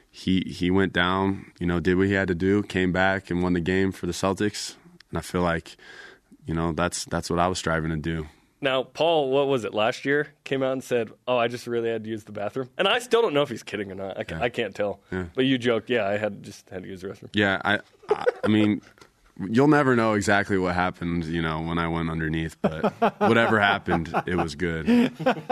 [0.09, 3.43] he he went down, you know, did what he had to do, came back and
[3.43, 4.75] won the game for the Celtics
[5.11, 5.77] and I feel like,
[6.45, 8.27] you know, that's that's what I was striving to do.
[8.63, 10.27] Now, Paul, what was it last year?
[10.43, 12.99] Came out and said, "Oh, I just really had to use the bathroom," and I
[12.99, 14.19] still don't know if he's kidding or not.
[14.19, 14.41] I, yeah.
[14.41, 14.99] I can't tell.
[15.11, 15.25] Yeah.
[15.33, 18.25] But you joked, "Yeah, I had just had to use the restroom." Yeah, I, I,
[18.43, 18.81] I mean,
[19.49, 24.13] you'll never know exactly what happened, you know, when I went underneath, but whatever happened,
[24.25, 24.85] it was good.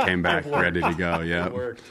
[0.05, 1.21] Came back ready to go.
[1.21, 1.49] Yeah.
[1.49, 1.81] worked.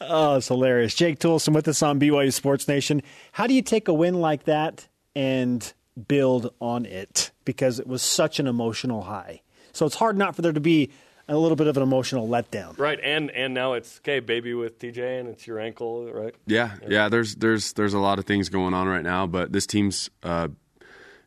[0.00, 0.94] Oh, it's hilarious.
[0.94, 3.02] Jake Toolson with us on BYU Sports Nation.
[3.32, 5.72] How do you take a win like that and
[6.06, 9.42] build on it because it was such an emotional high.
[9.72, 10.90] So it's hard not for there to be
[11.28, 12.78] a little bit of an emotional letdown.
[12.78, 16.34] Right, and and now it's okay, baby with TJ, and it's your ankle, right?
[16.46, 16.88] Yeah, yeah.
[16.88, 20.08] yeah there's there's there's a lot of things going on right now, but this team's
[20.22, 20.48] uh,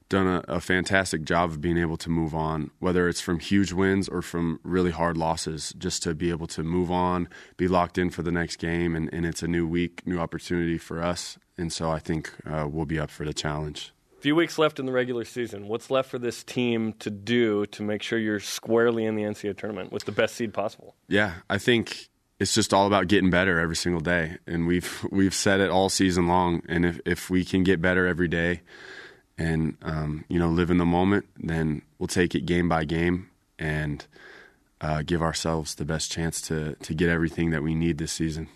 [0.10, 3.72] done a, a, fantastic job of being able to move on, whether it's from huge
[3.72, 5.74] wins or from really hard losses.
[5.78, 9.12] Just to be able to move on, be locked in for the next game, and,
[9.14, 12.86] and it's a new week, new opportunity for us, and so I think uh, we'll
[12.86, 15.68] be up for the challenge few weeks left in the regular season.
[15.68, 19.58] What's left for this team to do to make sure you're squarely in the NCAA
[19.58, 20.96] tournament with the best seed possible?
[21.08, 25.34] Yeah, I think it's just all about getting better every single day, and we've we've
[25.34, 26.62] said it all season long.
[26.70, 28.62] And if if we can get better every day,
[29.38, 33.30] and um, you know live in the moment, then we'll take it game by game
[33.58, 34.06] and
[34.82, 38.48] uh, give ourselves the best chance to to get everything that we need this season.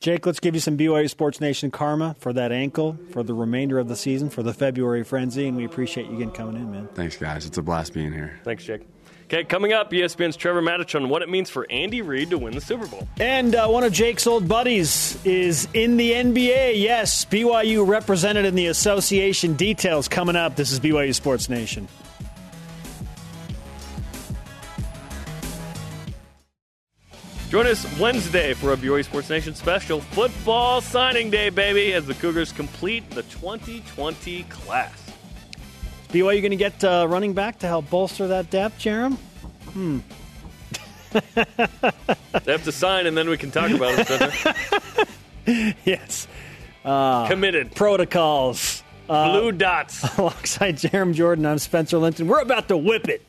[0.00, 3.80] Jake, let's give you some BYU Sports Nation karma for that ankle for the remainder
[3.80, 6.88] of the season for the February frenzy, and we appreciate you again coming in, man.
[6.94, 7.46] Thanks, guys.
[7.46, 8.38] It's a blast being here.
[8.44, 8.82] Thanks, Jake.
[9.24, 12.54] Okay, coming up, ESPN's Trevor Matich on what it means for Andy Reid to win
[12.54, 13.08] the Super Bowl.
[13.18, 16.80] And uh, one of Jake's old buddies is in the NBA.
[16.80, 19.54] Yes, BYU represented in the association.
[19.54, 20.54] Details coming up.
[20.54, 21.88] This is BYU Sports Nation.
[27.48, 32.12] Join us Wednesday for a BYU Sports Nation special football signing day, baby, as the
[32.12, 34.92] Cougars complete the 2020 class.
[34.98, 39.16] Is BYU going to get uh, running back to help bolster that depth, Jarom?
[39.72, 40.00] Hmm.
[42.44, 45.08] they have to sign, and then we can talk about it.
[45.86, 46.28] yes.
[46.84, 47.74] Uh, Committed.
[47.74, 48.82] Protocols.
[49.08, 50.04] Uh, Blue dots.
[50.18, 52.28] Alongside Jarom Jordan, I'm Spencer Linton.
[52.28, 53.24] We're about to whip it.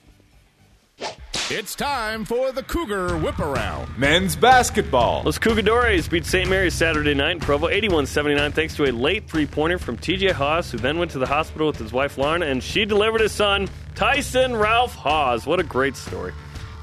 [1.52, 3.98] It's time for the Cougar Whip Around.
[3.98, 5.24] Men's basketball.
[5.24, 6.48] Los Cougadores beat St.
[6.48, 10.32] Mary's Saturday night in Provo 81 79 thanks to a late three pointer from TJ
[10.34, 13.32] Haws, who then went to the hospital with his wife Lauren, and she delivered his
[13.32, 15.48] son, Tyson Ralph Haws.
[15.48, 16.34] What a great story.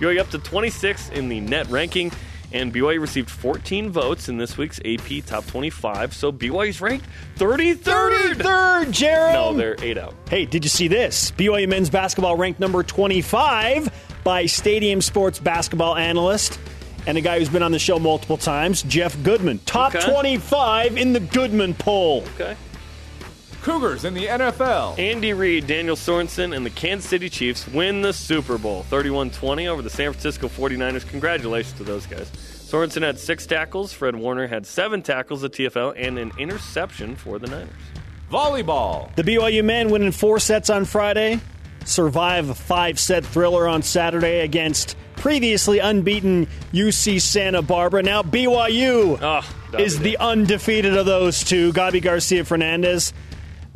[0.01, 2.11] BYU up to 26 in the net ranking,
[2.53, 7.07] and BYU received 14 votes in this week's AP Top 25, so BYU's ranked
[7.37, 8.35] 33rd.
[8.35, 9.33] 33rd, Jarom.
[9.33, 10.15] No, they're eight out.
[10.29, 11.33] Hey, did you see this?
[11.33, 13.91] BYU men's basketball ranked number 25
[14.25, 16.59] by Stadium Sports basketball analyst
[17.07, 19.61] and a guy who's been on the show multiple times, Jeff Goodman.
[19.61, 20.11] Top okay.
[20.11, 22.25] 25 in the Goodman poll.
[22.35, 22.57] Okay.
[23.67, 24.97] Cougars in the NFL.
[24.97, 29.67] Andy Reid, Daniel Sorensen, and the Kansas City Chiefs win the Super Bowl 31 20
[29.67, 31.05] over the San Francisco 49ers.
[31.09, 32.31] Congratulations to those guys.
[32.31, 33.93] Sorensen had six tackles.
[33.93, 37.69] Fred Warner had seven tackles at TFL and an interception for the Niners.
[38.31, 39.13] Volleyball.
[39.17, 41.41] The BYU men win in four sets on Friday,
[41.85, 48.05] survive a five set thriller on Saturday against previously unbeaten UC Santa Barbara.
[48.05, 51.73] Now BYU Oh, ah, is the undefeated of those two.
[51.73, 53.13] Gabi Garcia Fernandez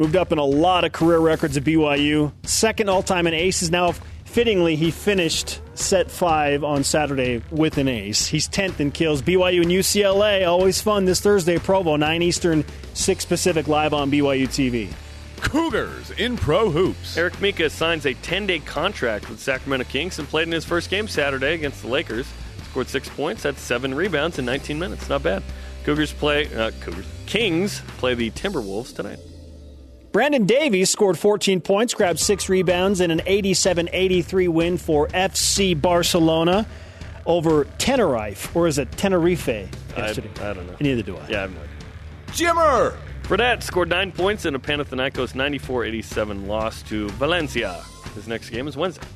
[0.01, 2.33] moved up in a lot of career records at BYU.
[2.43, 3.71] Second all time in aces.
[3.71, 3.93] Now,
[4.25, 8.27] fittingly, he finished set five on Saturday with an ace.
[8.27, 9.21] He's 10th in kills.
[9.21, 14.49] BYU and UCLA, always fun this Thursday, Provo, 9 Eastern, 6 Pacific, live on BYU
[14.49, 14.91] TV.
[15.43, 17.19] Cougars in pro hoops.
[17.19, 20.89] Eric Mika signs a 10 day contract with Sacramento Kings and played in his first
[20.89, 22.27] game Saturday against the Lakers.
[22.71, 25.11] Scored six points, had seven rebounds in 19 minutes.
[25.11, 25.43] Not bad.
[25.85, 29.19] Cougars play, uh, Cougars, Kings play the Timberwolves tonight.
[30.13, 35.81] Brandon Davies scored 14 points, grabbed six rebounds in an 87 83 win for FC
[35.81, 36.67] Barcelona
[37.27, 40.31] over Tenerife, or is it Tenerife yesterday?
[40.41, 40.77] I don't know.
[40.81, 41.29] Neither do I.
[41.29, 41.71] Yeah, I have no idea.
[42.29, 42.97] Jimmer.
[43.23, 47.81] Fredette scored nine points in a Panathinaikos 94 87 loss to Valencia.
[48.17, 49.07] His next game is Wednesday.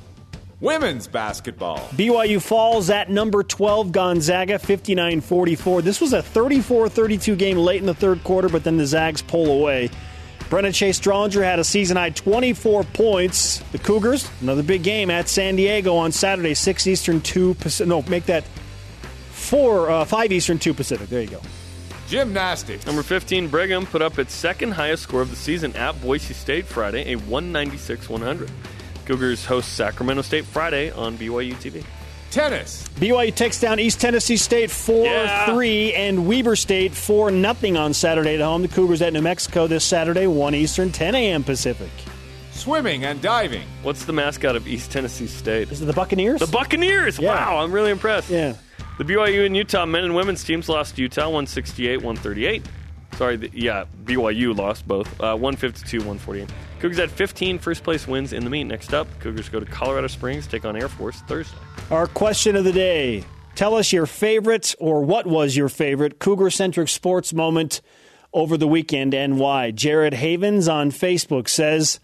[0.61, 1.79] Women's basketball.
[1.97, 5.83] BYU falls at number 12 Gonzaga 59 44.
[5.83, 9.21] This was a 34 32 game late in the third quarter, but then the Zags
[9.21, 9.91] pull away.
[10.51, 13.59] Brenna Chase Strollinger had a season high 24 points.
[13.73, 17.89] The Cougars, another big game at San Diego on Saturday, 6 Eastern, 2 Pacific.
[17.89, 18.45] No, make that
[19.31, 21.09] 4, uh, 5 Eastern, 2 Pacific.
[21.09, 21.41] There you go.
[22.09, 22.87] Gymnastics.
[22.87, 26.67] Number 15, Brigham put up its second highest score of the season at Boise State
[26.67, 28.51] Friday, a 196 100.
[29.07, 31.85] Cougars host Sacramento State Friday on BYU TV.
[32.35, 32.83] Tennis.
[32.97, 35.47] BYU takes down East Tennessee State 4 Yeah.
[35.55, 38.63] 3 and Weber State 4 0 on Saturday at home.
[38.63, 41.45] The Cougars at New Mexico this Saturday, 1 Eastern, 10 a.m.
[41.45, 41.91] Pacific.
[42.51, 43.67] Swimming and diving.
[43.83, 45.71] What's the mascot of East Tennessee State?
[45.71, 46.41] Is it the Buccaneers?
[46.41, 47.19] The Buccaneers!
[47.19, 47.35] Yeah.
[47.35, 48.31] Wow, I'm really impressed.
[48.31, 48.55] Yeah.
[48.99, 52.63] The BYU and Utah men and women's teams lost to Utah 168 138.
[53.17, 56.49] Sorry, the, yeah, BYU lost both uh, 152 148.
[56.81, 58.65] Cougars had 15 first place wins in the meet.
[58.65, 61.57] Next up, Cougars go to Colorado Springs, take on Air Force Thursday.
[61.91, 63.25] Our question of the day.
[63.55, 67.81] Tell us your favorite or what was your favorite Cougar centric sports moment
[68.33, 69.71] over the weekend and why.
[69.71, 72.01] Jared Havens on Facebook says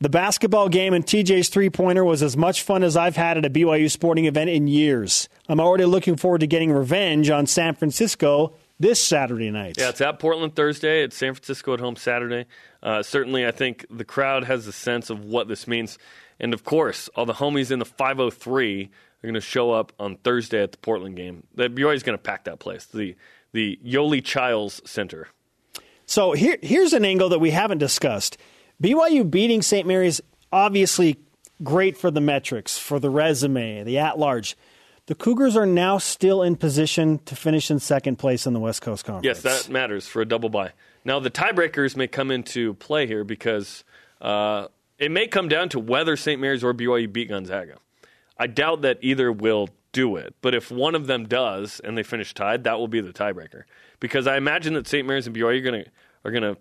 [0.00, 3.44] the basketball game and TJ's three pointer was as much fun as I've had at
[3.44, 5.28] a BYU sporting event in years.
[5.50, 9.76] I'm already looking forward to getting revenge on San Francisco this Saturday night.
[9.78, 11.04] Yeah, it's at Portland Thursday.
[11.04, 12.46] It's San Francisco at home Saturday.
[12.82, 15.98] Uh, certainly, I think the crowd has a sense of what this means.
[16.40, 18.88] And of course, all the homies in the 503 are
[19.22, 21.46] going to show up on Thursday at the Portland game.
[21.54, 23.14] The BYU is going to pack that place, the
[23.52, 25.28] the Yoeli Childs Center.
[26.06, 28.36] So here, here's an angle that we haven't discussed.
[28.82, 29.86] BYU beating St.
[29.86, 30.20] Mary's,
[30.52, 31.18] obviously
[31.62, 34.56] great for the metrics, for the resume, the at large.
[35.10, 38.80] The Cougars are now still in position to finish in second place in the West
[38.80, 39.24] Coast Conference.
[39.24, 40.70] Yes, that matters for a double bye.
[41.04, 43.82] Now, the tiebreakers may come into play here because
[44.20, 44.68] uh,
[45.00, 46.40] it may come down to whether St.
[46.40, 47.78] Mary's or BYU beat Gonzaga.
[48.38, 52.04] I doubt that either will do it, but if one of them does and they
[52.04, 53.64] finish tied, that will be the tiebreaker.
[53.98, 55.08] Because I imagine that St.
[55.08, 55.90] Mary's and BYU are going to
[56.24, 56.56] are going to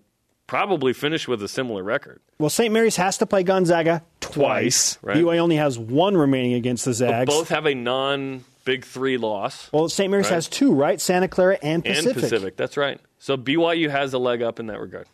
[0.50, 2.20] probably finish with a similar record.
[2.40, 2.74] Well, St.
[2.74, 4.96] Mary's has to play Gonzaga twice.
[4.96, 5.18] Twice, right.
[5.18, 7.34] BYU only has one remaining against the But Zags.
[7.34, 10.10] both have a non Big Three loss well, St.
[10.12, 10.34] Mary's Right.
[10.36, 11.00] has two, right?
[11.00, 12.14] Santa Clara and Pacific.
[12.14, 12.56] and Pacific.
[12.58, 13.00] That's right.
[13.20, 15.08] So BYU has a leg up in that regard.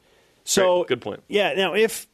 [0.45, 0.87] So Great.
[0.87, 1.23] Good point.
[1.27, 1.53] Yeah.
[1.53, 2.07] Now, if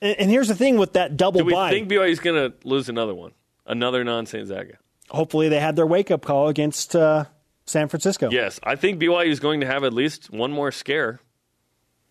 [0.00, 1.70] and here's the thing with that double Do we bye.
[1.70, 3.32] think BYU is going to lose another one?
[3.66, 4.46] Another non St.
[4.46, 4.74] Zaga?
[5.10, 7.24] hopefully, they had their wake up call against uh,
[7.66, 8.30] San Francisco.
[8.30, 11.18] Yes, I think BYU is going to have at least one more scare.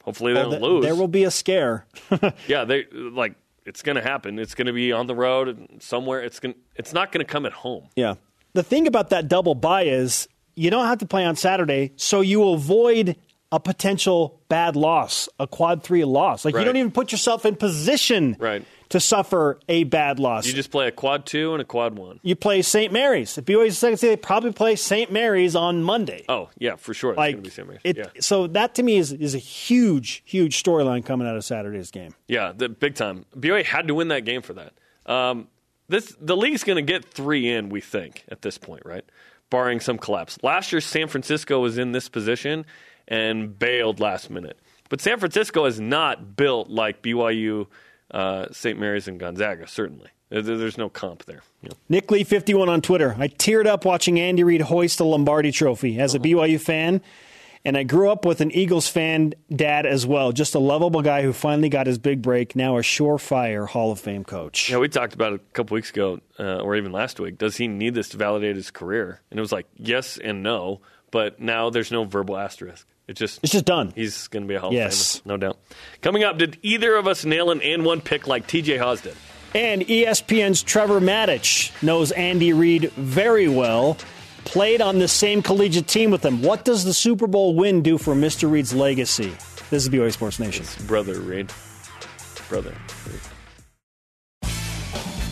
[0.04, 0.86] Hopefully they Well, don't lose.
[0.86, 1.86] There will be a scare.
[2.48, 3.36] yeah, they like
[3.66, 4.40] it's going to happen.
[4.40, 6.22] It's going to be on the road and somewhere.
[6.22, 6.56] It's going.
[6.76, 7.90] It's not going to come at home.
[7.96, 8.16] Yeah.
[8.54, 12.22] The thing about that double bye is you don't have to play on Saturday, so
[12.22, 13.16] you avoid
[13.52, 16.46] a potential bad loss, a quad three loss.
[16.46, 16.62] Like Right.
[16.62, 18.64] you don't even put yourself in position Right.
[18.90, 20.46] to suffer a bad loss.
[20.46, 22.20] You just play a quad two and a quad one.
[22.22, 22.94] You play St.
[22.94, 23.38] Mary's.
[23.40, 25.12] If BYU's second seed, they probably play St.
[25.12, 26.26] Mary's on Monday.
[26.30, 27.12] Oh yeah, for sure.
[27.12, 27.68] It's like going to be St.
[27.68, 27.82] Mary's.
[27.84, 31.44] it, yeah, so that to me is is a huge, huge storyline coming out of
[31.44, 32.14] Saturday's game.
[32.28, 33.26] yeah, the big time.
[33.36, 34.74] BYU had to win that game for that.
[35.12, 35.48] Um,
[35.88, 37.70] this the league's going to get three in.
[37.70, 39.04] We think at this point, right?
[39.50, 40.38] Barring some collapse.
[40.44, 42.68] Last year, San Francisco was in this position
[43.10, 44.58] and bailed last minute.
[44.88, 47.68] But San Francisco is not built like BYU,
[48.12, 48.80] uh, St.
[48.80, 49.68] Mary's, and Gonzaga.
[49.68, 51.42] Certainly, there's no comp there.
[51.62, 51.72] know.
[51.90, 53.16] Nick Lee fifty one on Twitter.
[53.20, 57.02] I teared up watching Andy Reid hoist the Lombardi Trophy as a BYU fan.
[57.66, 61.24] And I grew up with an Eagles fan dad as well, just a lovable guy
[61.24, 64.70] who finally got his big break, now a surefire Hall of Fame coach.
[64.70, 67.38] Yeah, we talked about it a couple weeks ago, uh, or even last week.
[67.38, 69.20] Does he need this to validate his career?
[69.30, 70.80] And it was like yes and no,
[71.12, 72.88] but now there's no verbal asterisk.
[73.10, 73.92] It's just it's just done.
[73.96, 75.16] He's going to be a Hall yes.
[75.16, 75.58] of Famer, no doubt.
[76.04, 79.16] Coming up, did either of us nail an and one pick like TJ Haws did?
[79.56, 83.98] And ESPN's Trevor Matich knows Andy Reid very well
[84.46, 86.44] played on the same collegiate team with him.
[86.44, 88.50] What does the Super Bowl win do for Mr.
[88.50, 89.36] Reid's legacy?
[89.72, 90.66] This is BYU Sports Nation.
[90.66, 91.52] It's brother Reid.
[92.48, 92.76] Brother
[93.08, 93.22] Reid.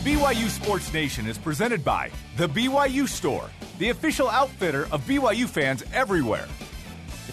[0.03, 5.84] BYU Sports Nation is presented by The BYU Store, the official outfitter of BYU fans
[5.93, 6.47] everywhere.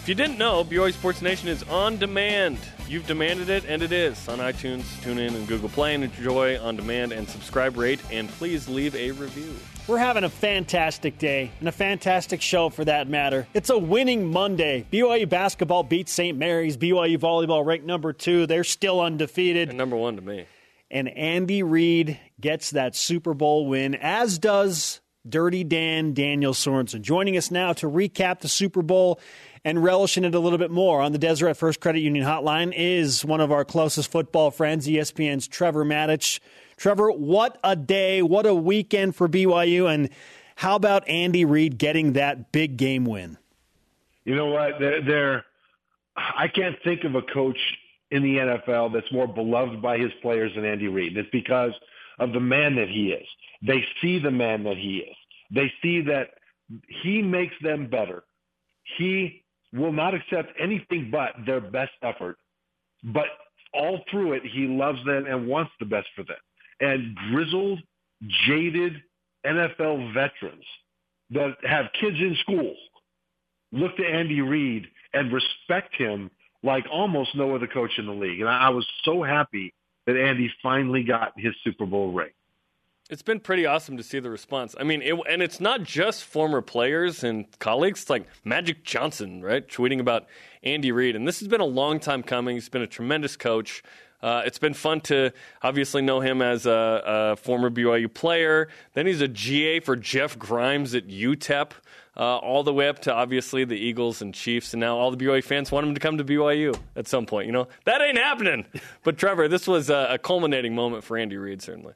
[0.05, 2.59] If you didn't know, BYU Sports Nation is on demand.
[2.87, 5.95] You've demanded it, and it is on iTunes, TuneIn, and Google Play.
[5.95, 9.51] And enjoy on demand and subscribe, rate, and please leave a review.
[9.87, 13.47] We're having a fantastic day and a fantastic show for that matter.
[13.55, 14.85] It's a winning Monday.
[14.93, 16.37] BYU basketball beats St.
[16.37, 16.77] Mary's.
[16.77, 18.45] BYU volleyball ranked number two.
[18.45, 19.69] They're still undefeated.
[19.69, 20.45] And number one to me.
[20.91, 27.01] And Andy Reid gets that Super Bowl win, as does Dirty Dan Daniel Sorensen.
[27.01, 29.19] Joining us now to recap the Super Bowl
[29.65, 32.71] and relish in it a little bit more on the Deseret First Credit Union Hotline
[32.73, 36.39] is one of our closest football friends, ESPN's Trevor Matich.
[36.77, 40.09] Trevor, what a day, what a weekend for BYU, and
[40.55, 43.37] how about Andy Reid getting that big game win?
[44.23, 44.79] You know what?
[44.79, 45.45] They're, they're
[46.15, 47.57] I can't think of a coach
[48.11, 51.17] in the NFL that's more beloved by his players than Andy Reid.
[51.17, 51.73] It's because
[52.19, 53.27] of the man that he is.
[53.63, 55.15] They see the man that he is.
[55.51, 56.29] They see that
[57.03, 58.23] he makes them better.
[58.97, 59.44] He
[59.75, 62.37] will not accept anything but their best effort.
[63.03, 63.25] But
[63.73, 66.37] all through it, he loves them and wants the best for them.
[66.79, 67.79] And grizzled,
[68.47, 68.93] jaded
[69.45, 70.63] NFL veterans
[71.31, 72.75] that have kids in school
[73.71, 76.31] look to Andy Reid and respect him
[76.63, 78.39] like almost no other coach in the league.
[78.39, 79.73] And I, was so happy
[80.07, 82.31] that Andy finally got his Super Bowl ring.
[83.07, 84.73] It's been pretty awesome to see the response.
[84.79, 88.01] I mean, it, and it's not just former players and colleagues.
[88.01, 90.25] It's like Magic Johnson, right, tweeting about
[90.63, 92.55] Andy Reid, and this has been a long time coming.
[92.55, 93.83] He's been a tremendous coach.
[94.23, 95.31] Uh, it's been fun to
[95.61, 98.69] obviously know him as a, a, former BYU player.
[98.93, 101.73] Then he's a GA for Jeff Grimes at UTEP,
[102.17, 105.17] uh, all the way up to obviously the Eagles and Chiefs, and now all the
[105.23, 107.45] BYU fans want him to come to BYU at some point.
[107.45, 108.65] You know that ain't happening.
[109.03, 111.93] But Trevor, this was a, a culminating moment for Andy Reid, certainly.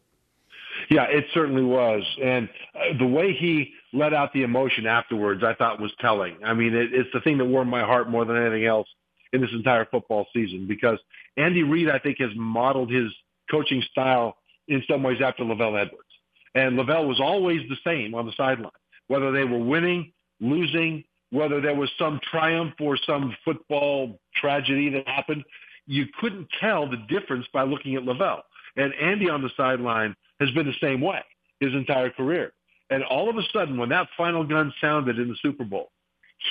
[0.89, 2.03] Yeah, it certainly was.
[2.21, 6.37] And uh, the way he let out the emotion afterwards, I thought was telling.
[6.43, 8.87] I mean, it, it's the thing that warmed my heart more than anything else
[9.31, 10.97] in this entire football season because
[11.37, 13.11] Andy Reid, I think, has modeled his
[13.51, 14.37] coaching style
[14.67, 16.09] in some ways after LaVell Edwards.
[16.55, 18.71] And LaVell was always the same on the sideline,
[19.07, 25.07] whether they were winning, losing, whether there was some triumph or some football tragedy that
[25.07, 25.43] happened.
[25.85, 28.41] You couldn't tell the difference by looking at LaVell.
[28.75, 31.21] And Andy on the sideline has been the same way
[31.59, 32.53] his entire career.
[32.89, 35.91] And all of a sudden, when that final gun sounded in the Super Bowl,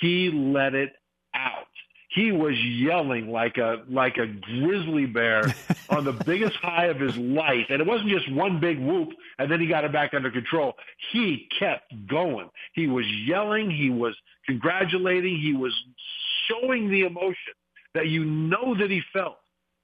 [0.00, 0.92] he let it
[1.34, 1.66] out.
[2.10, 5.54] He was yelling like a like a grizzly bear
[5.90, 9.50] on the biggest high of his life, and it wasn't just one big whoop, and
[9.50, 10.74] then he got it back under control.
[11.12, 12.48] He kept going.
[12.72, 13.70] He was yelling.
[13.70, 14.16] He was
[14.46, 15.38] congratulating.
[15.38, 15.74] He was
[16.48, 17.54] showing the emotion
[17.94, 19.36] that you know that he felt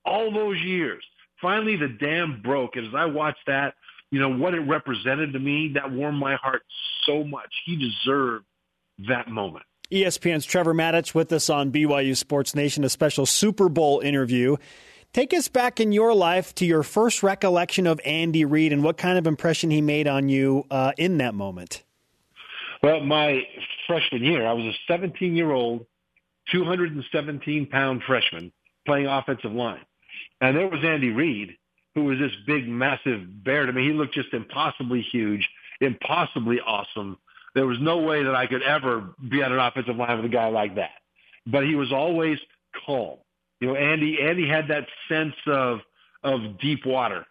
[0.04, 1.04] all those years.
[1.42, 3.74] Finally, the dam broke, and as I watched that,
[4.14, 6.62] you know, what it represented to me, that warmed my heart
[7.04, 7.52] so much.
[7.66, 8.44] He deserved
[9.08, 9.64] that moment.
[9.90, 14.56] ESPN's Trevor Matich with us on BYU Sports Nation, a special Super Bowl interview.
[15.12, 18.98] Take us back in your life to your first recollection of Andy Reid and what
[18.98, 21.82] kind of impression he made on you uh, in that moment.
[22.84, 23.42] Well, my
[23.88, 25.86] freshman year, I was a 17 year old,
[26.52, 28.52] 217 pound freshman
[28.86, 29.84] playing offensive line.
[30.40, 31.56] And there was Andy Reid,
[31.94, 35.48] who was this big, massive bear I mean, He looked just impossibly huge,
[35.80, 37.18] impossibly awesome.
[37.54, 40.34] There was no way that I could ever be on an offensive line with a
[40.34, 40.90] guy like that.
[41.46, 42.38] But he was always
[42.84, 43.18] calm.
[43.60, 45.80] You know, Andy Andy had that sense of
[46.22, 47.26] of deep water,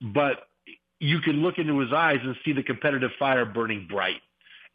[0.00, 0.46] but
[0.98, 4.20] you can look into his eyes and see the competitive fire burning bright.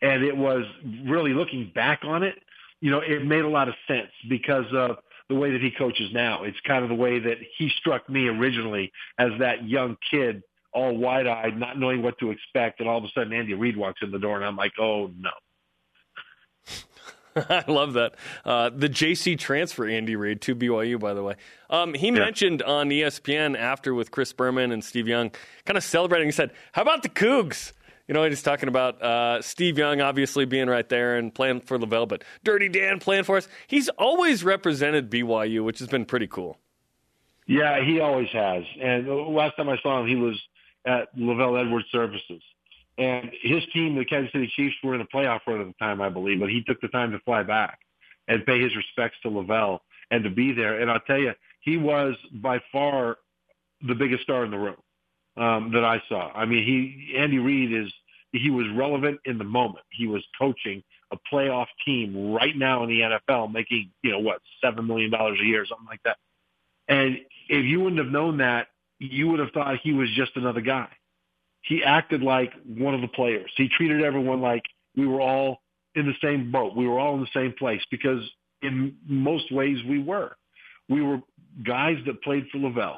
[0.02, 0.66] And it was
[1.06, 2.36] really looking back on it,
[2.82, 4.98] you know, it made a lot of sense because of
[5.32, 6.44] the way that he coaches now.
[6.44, 10.96] It's kind of the way that he struck me originally as that young kid, all
[10.96, 12.82] wide eyed, not knowing what to expect.
[12.82, 15.10] And all of a sudden, Andy Reid walks in the door, and I'm like, oh,
[15.18, 15.30] no.
[17.50, 18.16] I love that.
[18.44, 21.36] Uh, the JC transfer, Andy Reid, to BYU, by the way.
[21.70, 22.20] Um, he yeah.
[22.20, 25.32] mentioned on ESPN after with Chris Berman and Steve Young,
[25.66, 27.72] kind of celebrating, he said, How about the Cougs?
[28.12, 31.80] You know, he's talking about uh, Steve Young obviously being right there and playing for
[31.80, 33.48] LaVell, but Dirty Dan playing for us.
[33.68, 36.58] He's always represented BYU, which has been pretty cool.
[37.48, 38.66] Yeah, he always has.
[38.82, 40.38] And last time I saw him, he was
[40.86, 42.42] at LaVell Edwards Services.
[42.98, 46.02] And his team, the Kansas City Chiefs, were in a playoff run at the time,
[46.02, 47.80] I believe, but he took the time to fly back
[48.28, 49.80] and pay his respects to LaVell
[50.12, 50.82] and to be there.
[50.82, 51.32] And I'll tell you,
[51.62, 53.20] he was by far
[53.82, 54.76] the biggest star in the room
[55.38, 56.30] um, that I saw.
[56.34, 57.92] I mean, he Andy Reid is
[58.32, 59.84] he was relevant in the moment.
[59.90, 64.42] He was coaching a playoff team right now in the NFL, making you know what
[64.64, 66.18] seven million dollars a year, something like that.
[66.88, 67.20] And
[67.50, 68.68] if you wouldn't have known that,
[69.00, 70.88] you would have thought he was just another guy.
[71.62, 73.52] He acted like one of the players.
[73.56, 74.64] He treated everyone like
[74.96, 75.62] we were all
[75.96, 76.76] in the same boat.
[76.76, 78.22] We were all in the same place because
[78.62, 80.36] in most ways we were.
[80.90, 81.22] We were
[81.64, 82.98] guys that played for LaVell,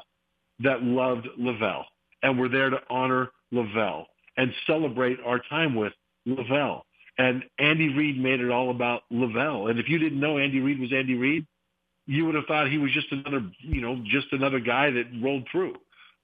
[0.60, 1.84] that loved LaVell,
[2.22, 4.06] and were there to honor LaVell
[4.36, 5.92] and celebrate our time with
[6.26, 6.82] LaVell.
[7.16, 9.70] And Andy Reid made it all about LaVell.
[9.70, 11.46] And if you didn't know Andy Reid was Andy Reid,
[12.06, 15.46] you would have thought he was just another, you know, just another guy that rolled
[15.50, 15.74] through.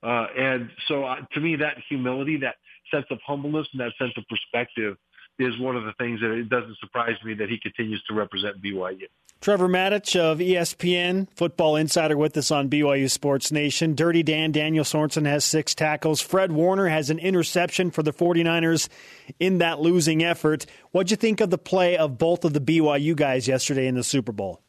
[0.02, 2.56] Uh, and so uh, to me, that humility, that
[2.90, 4.96] sense of humbleness and that sense of perspective
[5.40, 8.62] is one of the things that it doesn't surprise me that he continues to represent
[8.62, 9.06] BYU.
[9.40, 13.94] Trevor Matich of ESPN, Football Insider, with us on BYU Sports Nation.
[13.94, 16.20] Dirty Dan, Daniel Sorensen has six tackles.
[16.20, 18.90] Fred Warner has an interception for the 49ers
[19.38, 20.66] in that losing effort.
[20.90, 24.04] What'd you think of the play of both of the BYU guys yesterday in the
[24.04, 24.60] Super Bowl?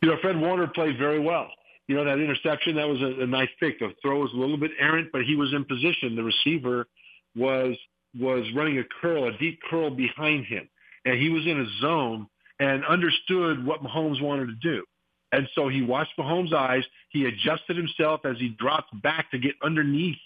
[0.00, 1.48] You know, Fred Warner played very well.
[1.88, 3.80] You know, that interception, that was a, a nice pick.
[3.80, 6.14] The throw was a little bit errant, but he was in position.
[6.14, 6.86] The receiver
[7.34, 7.76] was
[8.18, 10.68] was running a curl, a deep curl behind him.
[11.04, 12.26] And he was in a zone
[12.60, 14.84] and understood what Mahomes wanted to do.
[15.32, 16.84] And so he watched Mahomes' eyes.
[17.10, 20.16] He adjusted himself as he dropped back to get underneath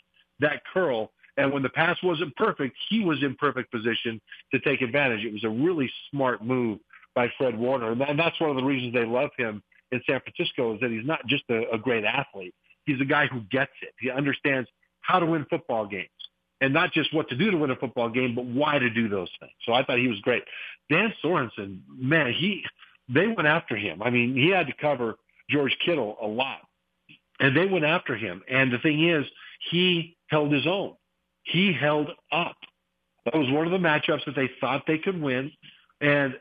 [0.41, 1.11] that curl.
[1.37, 4.21] And when the pass wasn't perfect, he was in perfect position
[4.53, 5.25] to take advantage.
[5.25, 6.79] It was a really smart move
[7.15, 7.93] by Fred Warner.
[7.93, 11.07] And that's one of the reasons they love him in San Francisco is that he's
[11.07, 12.55] not just a, a great athlete.
[12.85, 13.95] He's a guy who gets it.
[13.99, 14.69] He understands
[15.01, 16.09] how to win football games
[16.63, 19.09] and not just what to do to win a football game, but why to do
[19.09, 19.53] those things.
[19.67, 20.45] So I thought he was great.
[20.89, 22.65] Dan Sorensen, man, he
[23.09, 24.01] they went after him.
[24.01, 25.17] I mean, he had to cover
[25.51, 26.61] George Kittle a lot,
[27.41, 28.43] and they went after him.
[28.49, 29.27] And the thing is,
[29.71, 30.95] he held his own.
[31.43, 32.57] He held up.
[33.25, 35.51] That was one of the matchups that they thought they could win,
[36.01, 36.35] and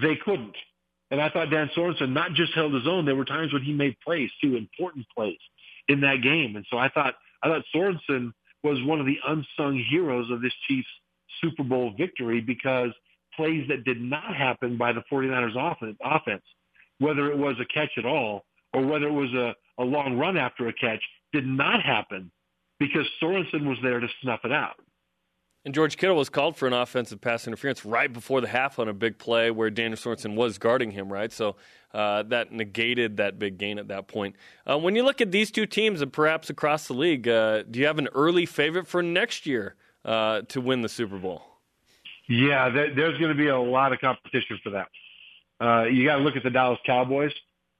[0.00, 0.56] they couldn't.
[1.10, 3.04] And I thought Dan Sorensen not just held his own.
[3.04, 5.38] There were times when he made plays, too important plays
[5.88, 6.54] in that game.
[6.54, 8.32] And so I thought I thought Sorensen
[8.62, 10.88] was one of the unsung heroes of this Chiefs
[11.40, 12.90] Super Bowl victory because
[13.36, 15.56] plays that did not happen by the 49ers
[16.02, 16.42] offense,
[16.98, 20.36] whether it was a catch at all or whether it was a, a long run
[20.36, 21.02] after a catch,
[21.32, 22.30] did not happen
[22.78, 24.76] because Sorensen was there to snuff it out.
[25.64, 28.88] And George Kittle was called for an offensive pass interference right before the half on
[28.88, 31.30] a big play where Daniel Sorensen was guarding him, right?
[31.30, 31.56] So
[31.92, 34.36] uh, that negated that big gain at that point.
[34.68, 37.78] Uh, when you look at these two teams and perhaps across the league, uh, do
[37.78, 39.74] you have an early favorite for next year
[40.06, 41.42] uh, to win the Super Bowl?
[42.26, 44.88] Yeah, there's going to be a lot of competition for that.
[45.60, 47.32] Uh, you got to look at the Dallas Cowboys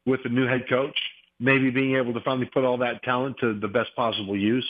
[0.05, 0.99] with the new head coach,
[1.39, 4.68] maybe being able to finally put all that talent to the best possible use.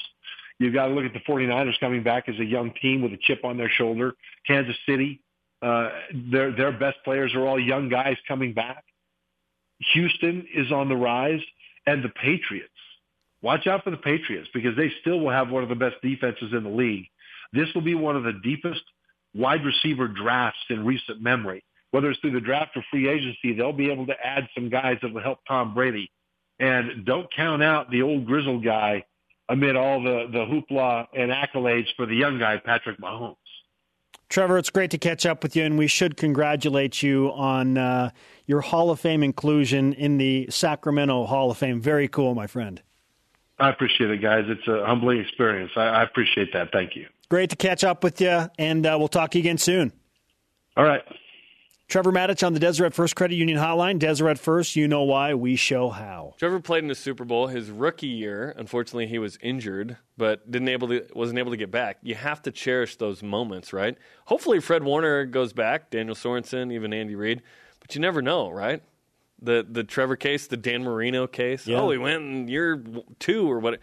[0.61, 3.19] You've got to look at the 49ers coming back as a young team with a
[3.23, 4.13] chip on their shoulder.
[4.47, 5.23] Kansas City,
[5.63, 5.89] uh,
[6.31, 8.85] their their best players are all young guys coming back.
[9.95, 11.41] Houston is on the rise,
[11.87, 12.69] and the Patriots.
[13.43, 16.53] Watch out for the Patriots because they still will have one of the best defenses
[16.53, 17.07] in the league.
[17.55, 18.83] This will be one of the deepest
[19.35, 21.65] wide receiver drafts in recent memory.
[21.91, 24.99] Whether it's through the draft or free agency, they'll be able to add some guys
[25.01, 26.11] that will help Tom Brady.
[26.59, 29.05] And don't count out the old grizzled guy
[29.51, 33.37] amid all the, the hoopla and accolades for the young guy, Patrick Mahomes.
[34.29, 38.11] Trevor, it's great to catch up with you, and we should congratulate you on uh,
[38.47, 41.81] your Hall of Fame inclusion in the Sacramento Hall of Fame.
[41.81, 42.81] Very cool, my friend.
[43.59, 44.45] I appreciate it, guys.
[44.47, 45.73] It's a humbling experience.
[45.77, 46.71] I, I appreciate that.
[46.73, 47.09] Thank you.
[47.29, 49.93] Great to catch up with you, and uh, we'll talk to you again soon.
[50.77, 51.03] All right.
[51.91, 53.99] Trevor Matich on the Deseret First Credit Union Hotline.
[53.99, 56.35] Deseret First, you know why, we show how.
[56.39, 58.55] Trevor played in the Super Bowl his rookie year.
[58.57, 61.99] Unfortunately, he was injured, but didn't able to wasn't able to get back.
[62.03, 63.99] You have to cherish those moments, right?
[64.27, 67.43] Hopefully, Fred Warner goes back, Daniel Sorensen, even Andy Reid,
[67.81, 68.85] but you never know, right?
[69.43, 71.67] The the Trevor case, the Dan Marino case.
[71.67, 71.81] Yeah.
[71.81, 72.81] Oh, he went in year
[73.19, 73.81] two or what?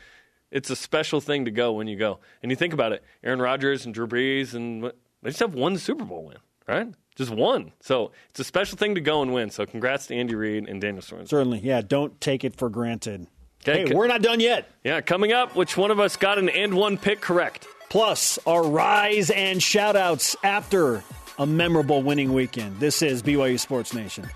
[0.49, 3.03] It's a special thing to go when you go, and you think about it.
[3.21, 4.85] Aaron Rodgers and Drew Brees, and
[5.21, 6.37] they just have one Super Bowl win,
[6.69, 6.87] right?
[7.17, 7.71] Just one.
[7.81, 9.49] So it's a special thing to go and win.
[9.49, 11.27] So congrats to Andy Reid and Daniel Sorensen.
[11.27, 11.59] Certainly.
[11.59, 13.27] Yeah, don't take it for granted.
[13.67, 14.69] Okay, hey, we're not done yet.
[14.83, 17.67] Yeah, coming up, which one of us got an and one pick correct?
[17.89, 21.03] plus our rise and shoutouts after
[21.39, 22.79] a memorable winning weekend.
[22.79, 24.29] This is BYU Sports Nation.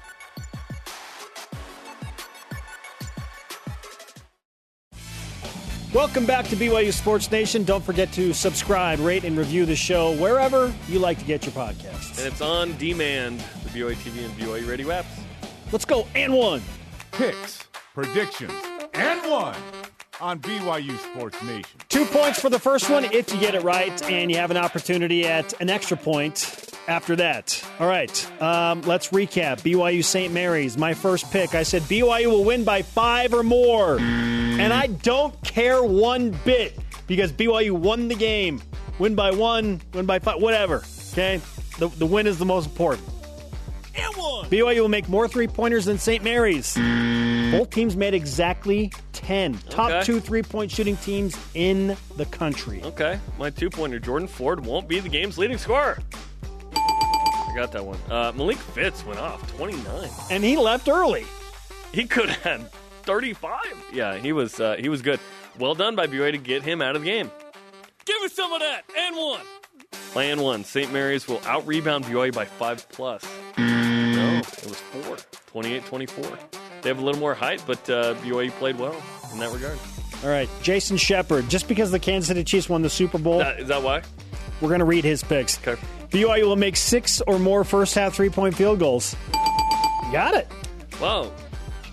[5.93, 7.65] Welcome back to BYU Sports Nation.
[7.65, 11.51] Don't forget to subscribe, rate, and review the show wherever you like to get your
[11.51, 12.17] podcasts.
[12.17, 15.19] And it's on demand, the BYU TV and BYU Radio apps.
[15.69, 16.61] Let's go, and one.
[17.11, 18.53] Picks, predictions,
[18.93, 19.57] and one
[20.21, 21.81] on BYU Sports Nation.
[21.89, 24.55] Two points for the first one if you get it right, and you have an
[24.57, 27.63] opportunity at an extra point after that.
[27.79, 29.61] All right, um, let's recap.
[29.61, 30.31] BYU St.
[30.33, 31.55] Mary's, my first pick.
[31.55, 33.97] I said BYU will win by five or more.
[33.97, 36.77] And I don't care one bit
[37.07, 38.61] because BYU won the game.
[38.99, 40.83] Win by one, win by five, whatever.
[41.13, 41.41] Okay?
[41.79, 43.07] The, the win is the most important.
[43.95, 44.49] And one.
[44.49, 46.23] BYU will make more three pointers than St.
[46.23, 46.75] Mary's.
[46.75, 49.57] Both teams made exactly 10.
[49.69, 52.81] Top two three point shooting teams in the country.
[52.83, 55.99] Okay, my two pointer, Jordan Ford, won't be the game's leading scorer.
[57.51, 57.99] I got that one.
[58.09, 60.09] Uh, Malik Fitts went off 29.
[60.29, 61.25] And he left early.
[61.91, 62.71] He could have had
[63.03, 63.59] 35.
[63.93, 65.19] Yeah, he was uh, he was good.
[65.59, 67.29] Well done by BYU to get him out of the game.
[68.05, 68.83] Give us some of that.
[68.97, 69.41] And one.
[70.15, 70.63] My and one.
[70.63, 70.91] St.
[70.93, 73.23] Mary's will out rebound BYU by five plus.
[73.57, 75.17] No, it was four.
[75.61, 76.37] 28-24.
[76.81, 78.95] They have a little more height, but uh, BYU played well
[79.33, 79.77] in that regard.
[80.23, 81.49] All right, Jason Shepard.
[81.49, 84.01] Just because the Kansas City Chiefs won the Super Bowl, That, is that why?
[84.61, 85.57] we're going to read his picks.
[85.67, 85.79] Okay.
[86.11, 89.15] BYU will make six or more first half three point field goals.
[90.11, 90.47] Got it.
[91.01, 91.31] Wow.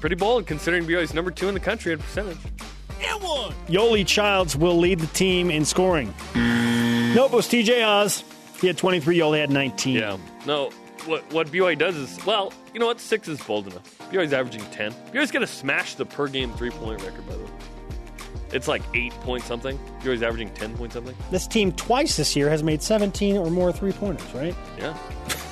[0.00, 2.38] Pretty bold considering BYU's number two in the country in percentage.
[3.00, 3.52] And one.
[3.68, 6.12] Yoeli Childs will lead the team in scoring.
[6.34, 8.24] Nope, it was TJ Haws.
[8.60, 9.94] He had 23, Yoeli had 19.
[9.94, 10.18] Yeah.
[10.46, 10.70] No,
[11.06, 12.98] what what BYU does is, well, you know what?
[13.00, 13.98] Six is bold enough.
[14.10, 14.92] BYU's averaging 10.
[15.12, 17.50] BYU's going to smash the per game three point record, by the way.
[18.52, 19.78] It's like eight point something.
[20.00, 21.14] You're always averaging 10 point something.
[21.30, 24.54] This team twice this year has made 17 or more three pointers, right?
[24.78, 24.96] Yeah.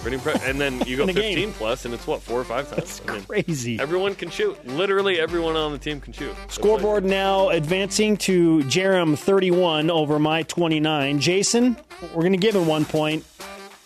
[0.01, 0.49] Pretty impressive.
[0.49, 1.35] And then you go In a game.
[1.35, 3.03] 15 plus, and it's what, four or five times?
[3.09, 3.79] I mean, Crazy.
[3.81, 4.65] everyone can shoot.
[4.67, 6.35] Literally everyone on the team can shoot.
[6.37, 11.19] That's Scoreboard now advancing to Jarom 31 over my 29.
[11.21, 11.77] Jason,
[12.15, 13.25] we're going to give him one point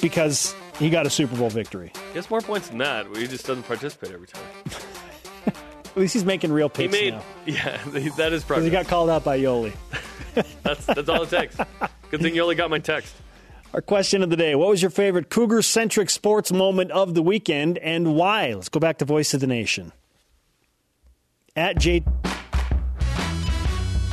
[0.00, 1.92] because he got a Super Bowl victory.
[2.12, 3.06] He has more points than that.
[3.16, 4.42] He just doesn't participate every time.
[5.90, 7.22] At least he's making real He picks made, now.
[7.46, 8.14] yeah, that is probably.
[8.16, 8.64] Because progress.
[8.64, 9.72] he got called out by Yoeli.
[10.62, 11.56] that's, that's all it takes.
[12.10, 13.14] Good thing you only got my text.
[13.72, 17.22] Our question of the day What was your favorite Cougar centric sports moment of the
[17.22, 18.52] weekend and why?
[18.54, 19.92] Let's go back to Voice of the Nation.
[21.56, 22.04] At J.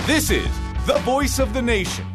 [0.06, 0.48] This is
[0.86, 2.06] the voice of the nation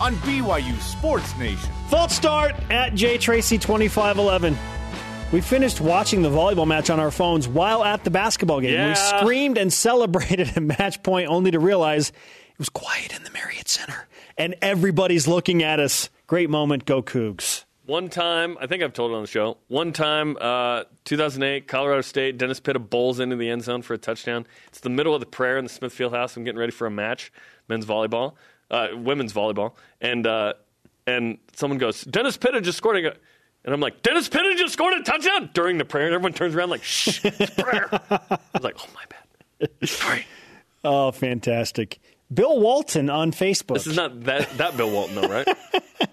[0.00, 1.70] on BYU Sports Nation.
[1.88, 4.56] False start at J Tracy 2511.
[5.32, 8.88] We finished watching the volleyball match on our phones while at the basketball game.
[8.88, 13.30] We screamed and celebrated at match point only to realize it was quiet in the
[13.30, 16.10] Marriott Center and everybody's looking at us.
[16.26, 16.84] Great moment.
[16.84, 17.64] Go Cougs.
[17.86, 19.58] One time, I think I've told it on the show.
[19.68, 23.98] One time, uh, 2008, Colorado State, Dennis Pitta bowls into the end zone for a
[23.98, 24.48] touchdown.
[24.66, 26.36] It's the middle of the prayer in the Smith Fieldhouse.
[26.36, 27.32] I'm getting ready for a match,
[27.68, 28.34] men's volleyball,
[28.70, 30.54] uh, women's volleyball, and uh,
[31.06, 32.96] and someone goes, Dennis Pitta just scored.
[32.96, 33.12] I go,
[33.64, 36.54] and I'm like, Dennis Pitta just scored a touchdown during the prayer, and everyone turns
[36.54, 37.88] around like, shh, it's prayer.
[38.10, 40.26] I was like, oh my bad, sorry.
[40.82, 41.98] Oh, fantastic.
[42.32, 43.74] Bill Walton on Facebook.
[43.74, 45.48] This is not that that Bill Walton though, right?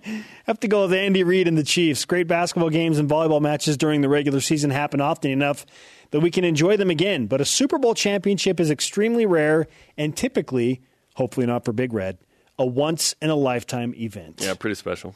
[0.46, 2.06] have to go with Andy Reid and the Chiefs.
[2.06, 5.66] Great basketball games and volleyball matches during the regular season happen often enough
[6.12, 7.28] that we can enjoy them again.
[7.28, 10.82] But a Super Bowl championship is extremely rare and typically,
[11.16, 12.18] hopefully not for Big Red,
[12.58, 14.42] a once in a lifetime event.
[14.42, 15.14] yeah, pretty special.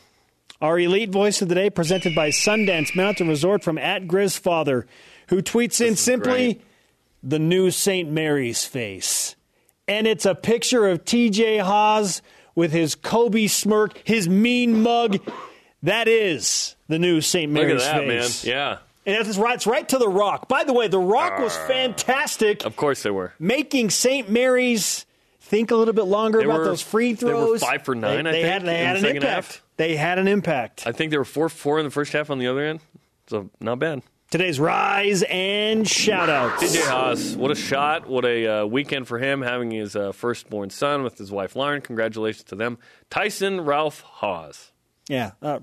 [0.60, 4.86] Our elite voice of the day presented by Sundance Mountain Resort from at Grizz Father,
[5.30, 6.62] who tweets in simply great.
[7.24, 8.10] the new St.
[8.10, 9.36] Mary's face.
[9.88, 12.22] And it's a picture of TJ Haws
[12.54, 15.18] with his Kobe smirk, his mean mug.
[15.84, 17.52] That is the new St.
[17.52, 18.46] Look at Mary's that, face.
[18.46, 18.54] man.
[18.54, 18.78] Yeah,
[19.08, 20.48] And it's right, it's right to The Rock.
[20.48, 21.68] By the way, The Rock was ah.
[21.68, 23.34] fantastic, of course they were.
[23.40, 24.30] making St.
[24.30, 25.08] Mary's
[25.40, 27.62] think a little bit longer They about were- those free they were throws.
[27.62, 29.24] five for nine, They, I they think, had, they had an impact.
[29.26, 29.64] half.
[29.82, 30.86] They had an impact.
[30.86, 32.82] I think they were four four in the first half on the other end,
[33.26, 34.04] so not bad.
[34.30, 36.62] Today's rise and shout outs.
[36.62, 38.08] TJ Haws, what a shot!
[38.08, 41.82] What a uh, weekend for him, having his uh, firstborn son with his wife Lauren.
[41.82, 42.78] Congratulations to them.
[43.10, 44.72] Tyson Ralph Haws.
[45.10, 45.58] Yeah, uh,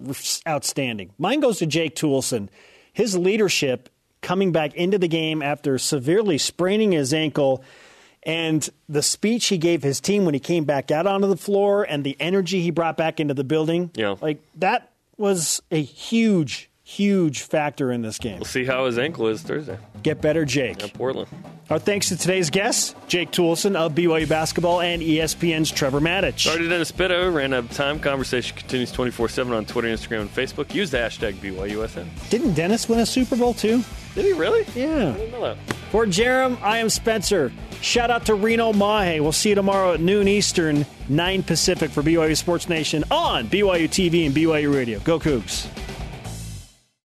[0.48, 1.12] outstanding.
[1.16, 2.48] Mine goes to Jake Toolson.
[2.92, 3.88] His leadership
[4.20, 7.62] coming back into the game after severely spraining his ankle
[8.28, 11.82] and the speech he gave his team when he came back out onto the floor
[11.82, 13.90] and the energy he brought back into the building.
[13.94, 14.16] Yeah.
[14.20, 18.36] Like that was a huge, huge factor in this game.
[18.36, 19.78] We'll see how his ankle is Thursday.
[20.02, 20.80] Get better, Jake.
[20.80, 21.28] Yeah, Portland.
[21.68, 26.40] Our thanks to today's guests, Jake Toolson of BYU Basketball and ESPN's Trevor Matich.
[26.40, 27.30] Sorry to Dennis Pitta.
[27.30, 28.00] Ran out of time.
[28.00, 30.74] Conversation continues 24 7 on Twitter, Instagram, and Facebook.
[30.74, 32.06] Use the hashtag BYUSN.
[32.30, 33.84] Didn't Dennis win a Super Bowl too?
[34.14, 34.64] Did he really?
[34.74, 35.10] Yeah.
[35.10, 35.58] I didn't know that.
[35.90, 37.52] For Jarom, I am Spencer.
[37.82, 39.20] Shout out to Reno Mahe.
[39.20, 43.88] We'll see you tomorrow at noon Eastern, 9 Pacific for BYU Sports Nation on BYU
[43.88, 45.00] TV and BYU Radio.
[45.00, 45.68] Go Cougs.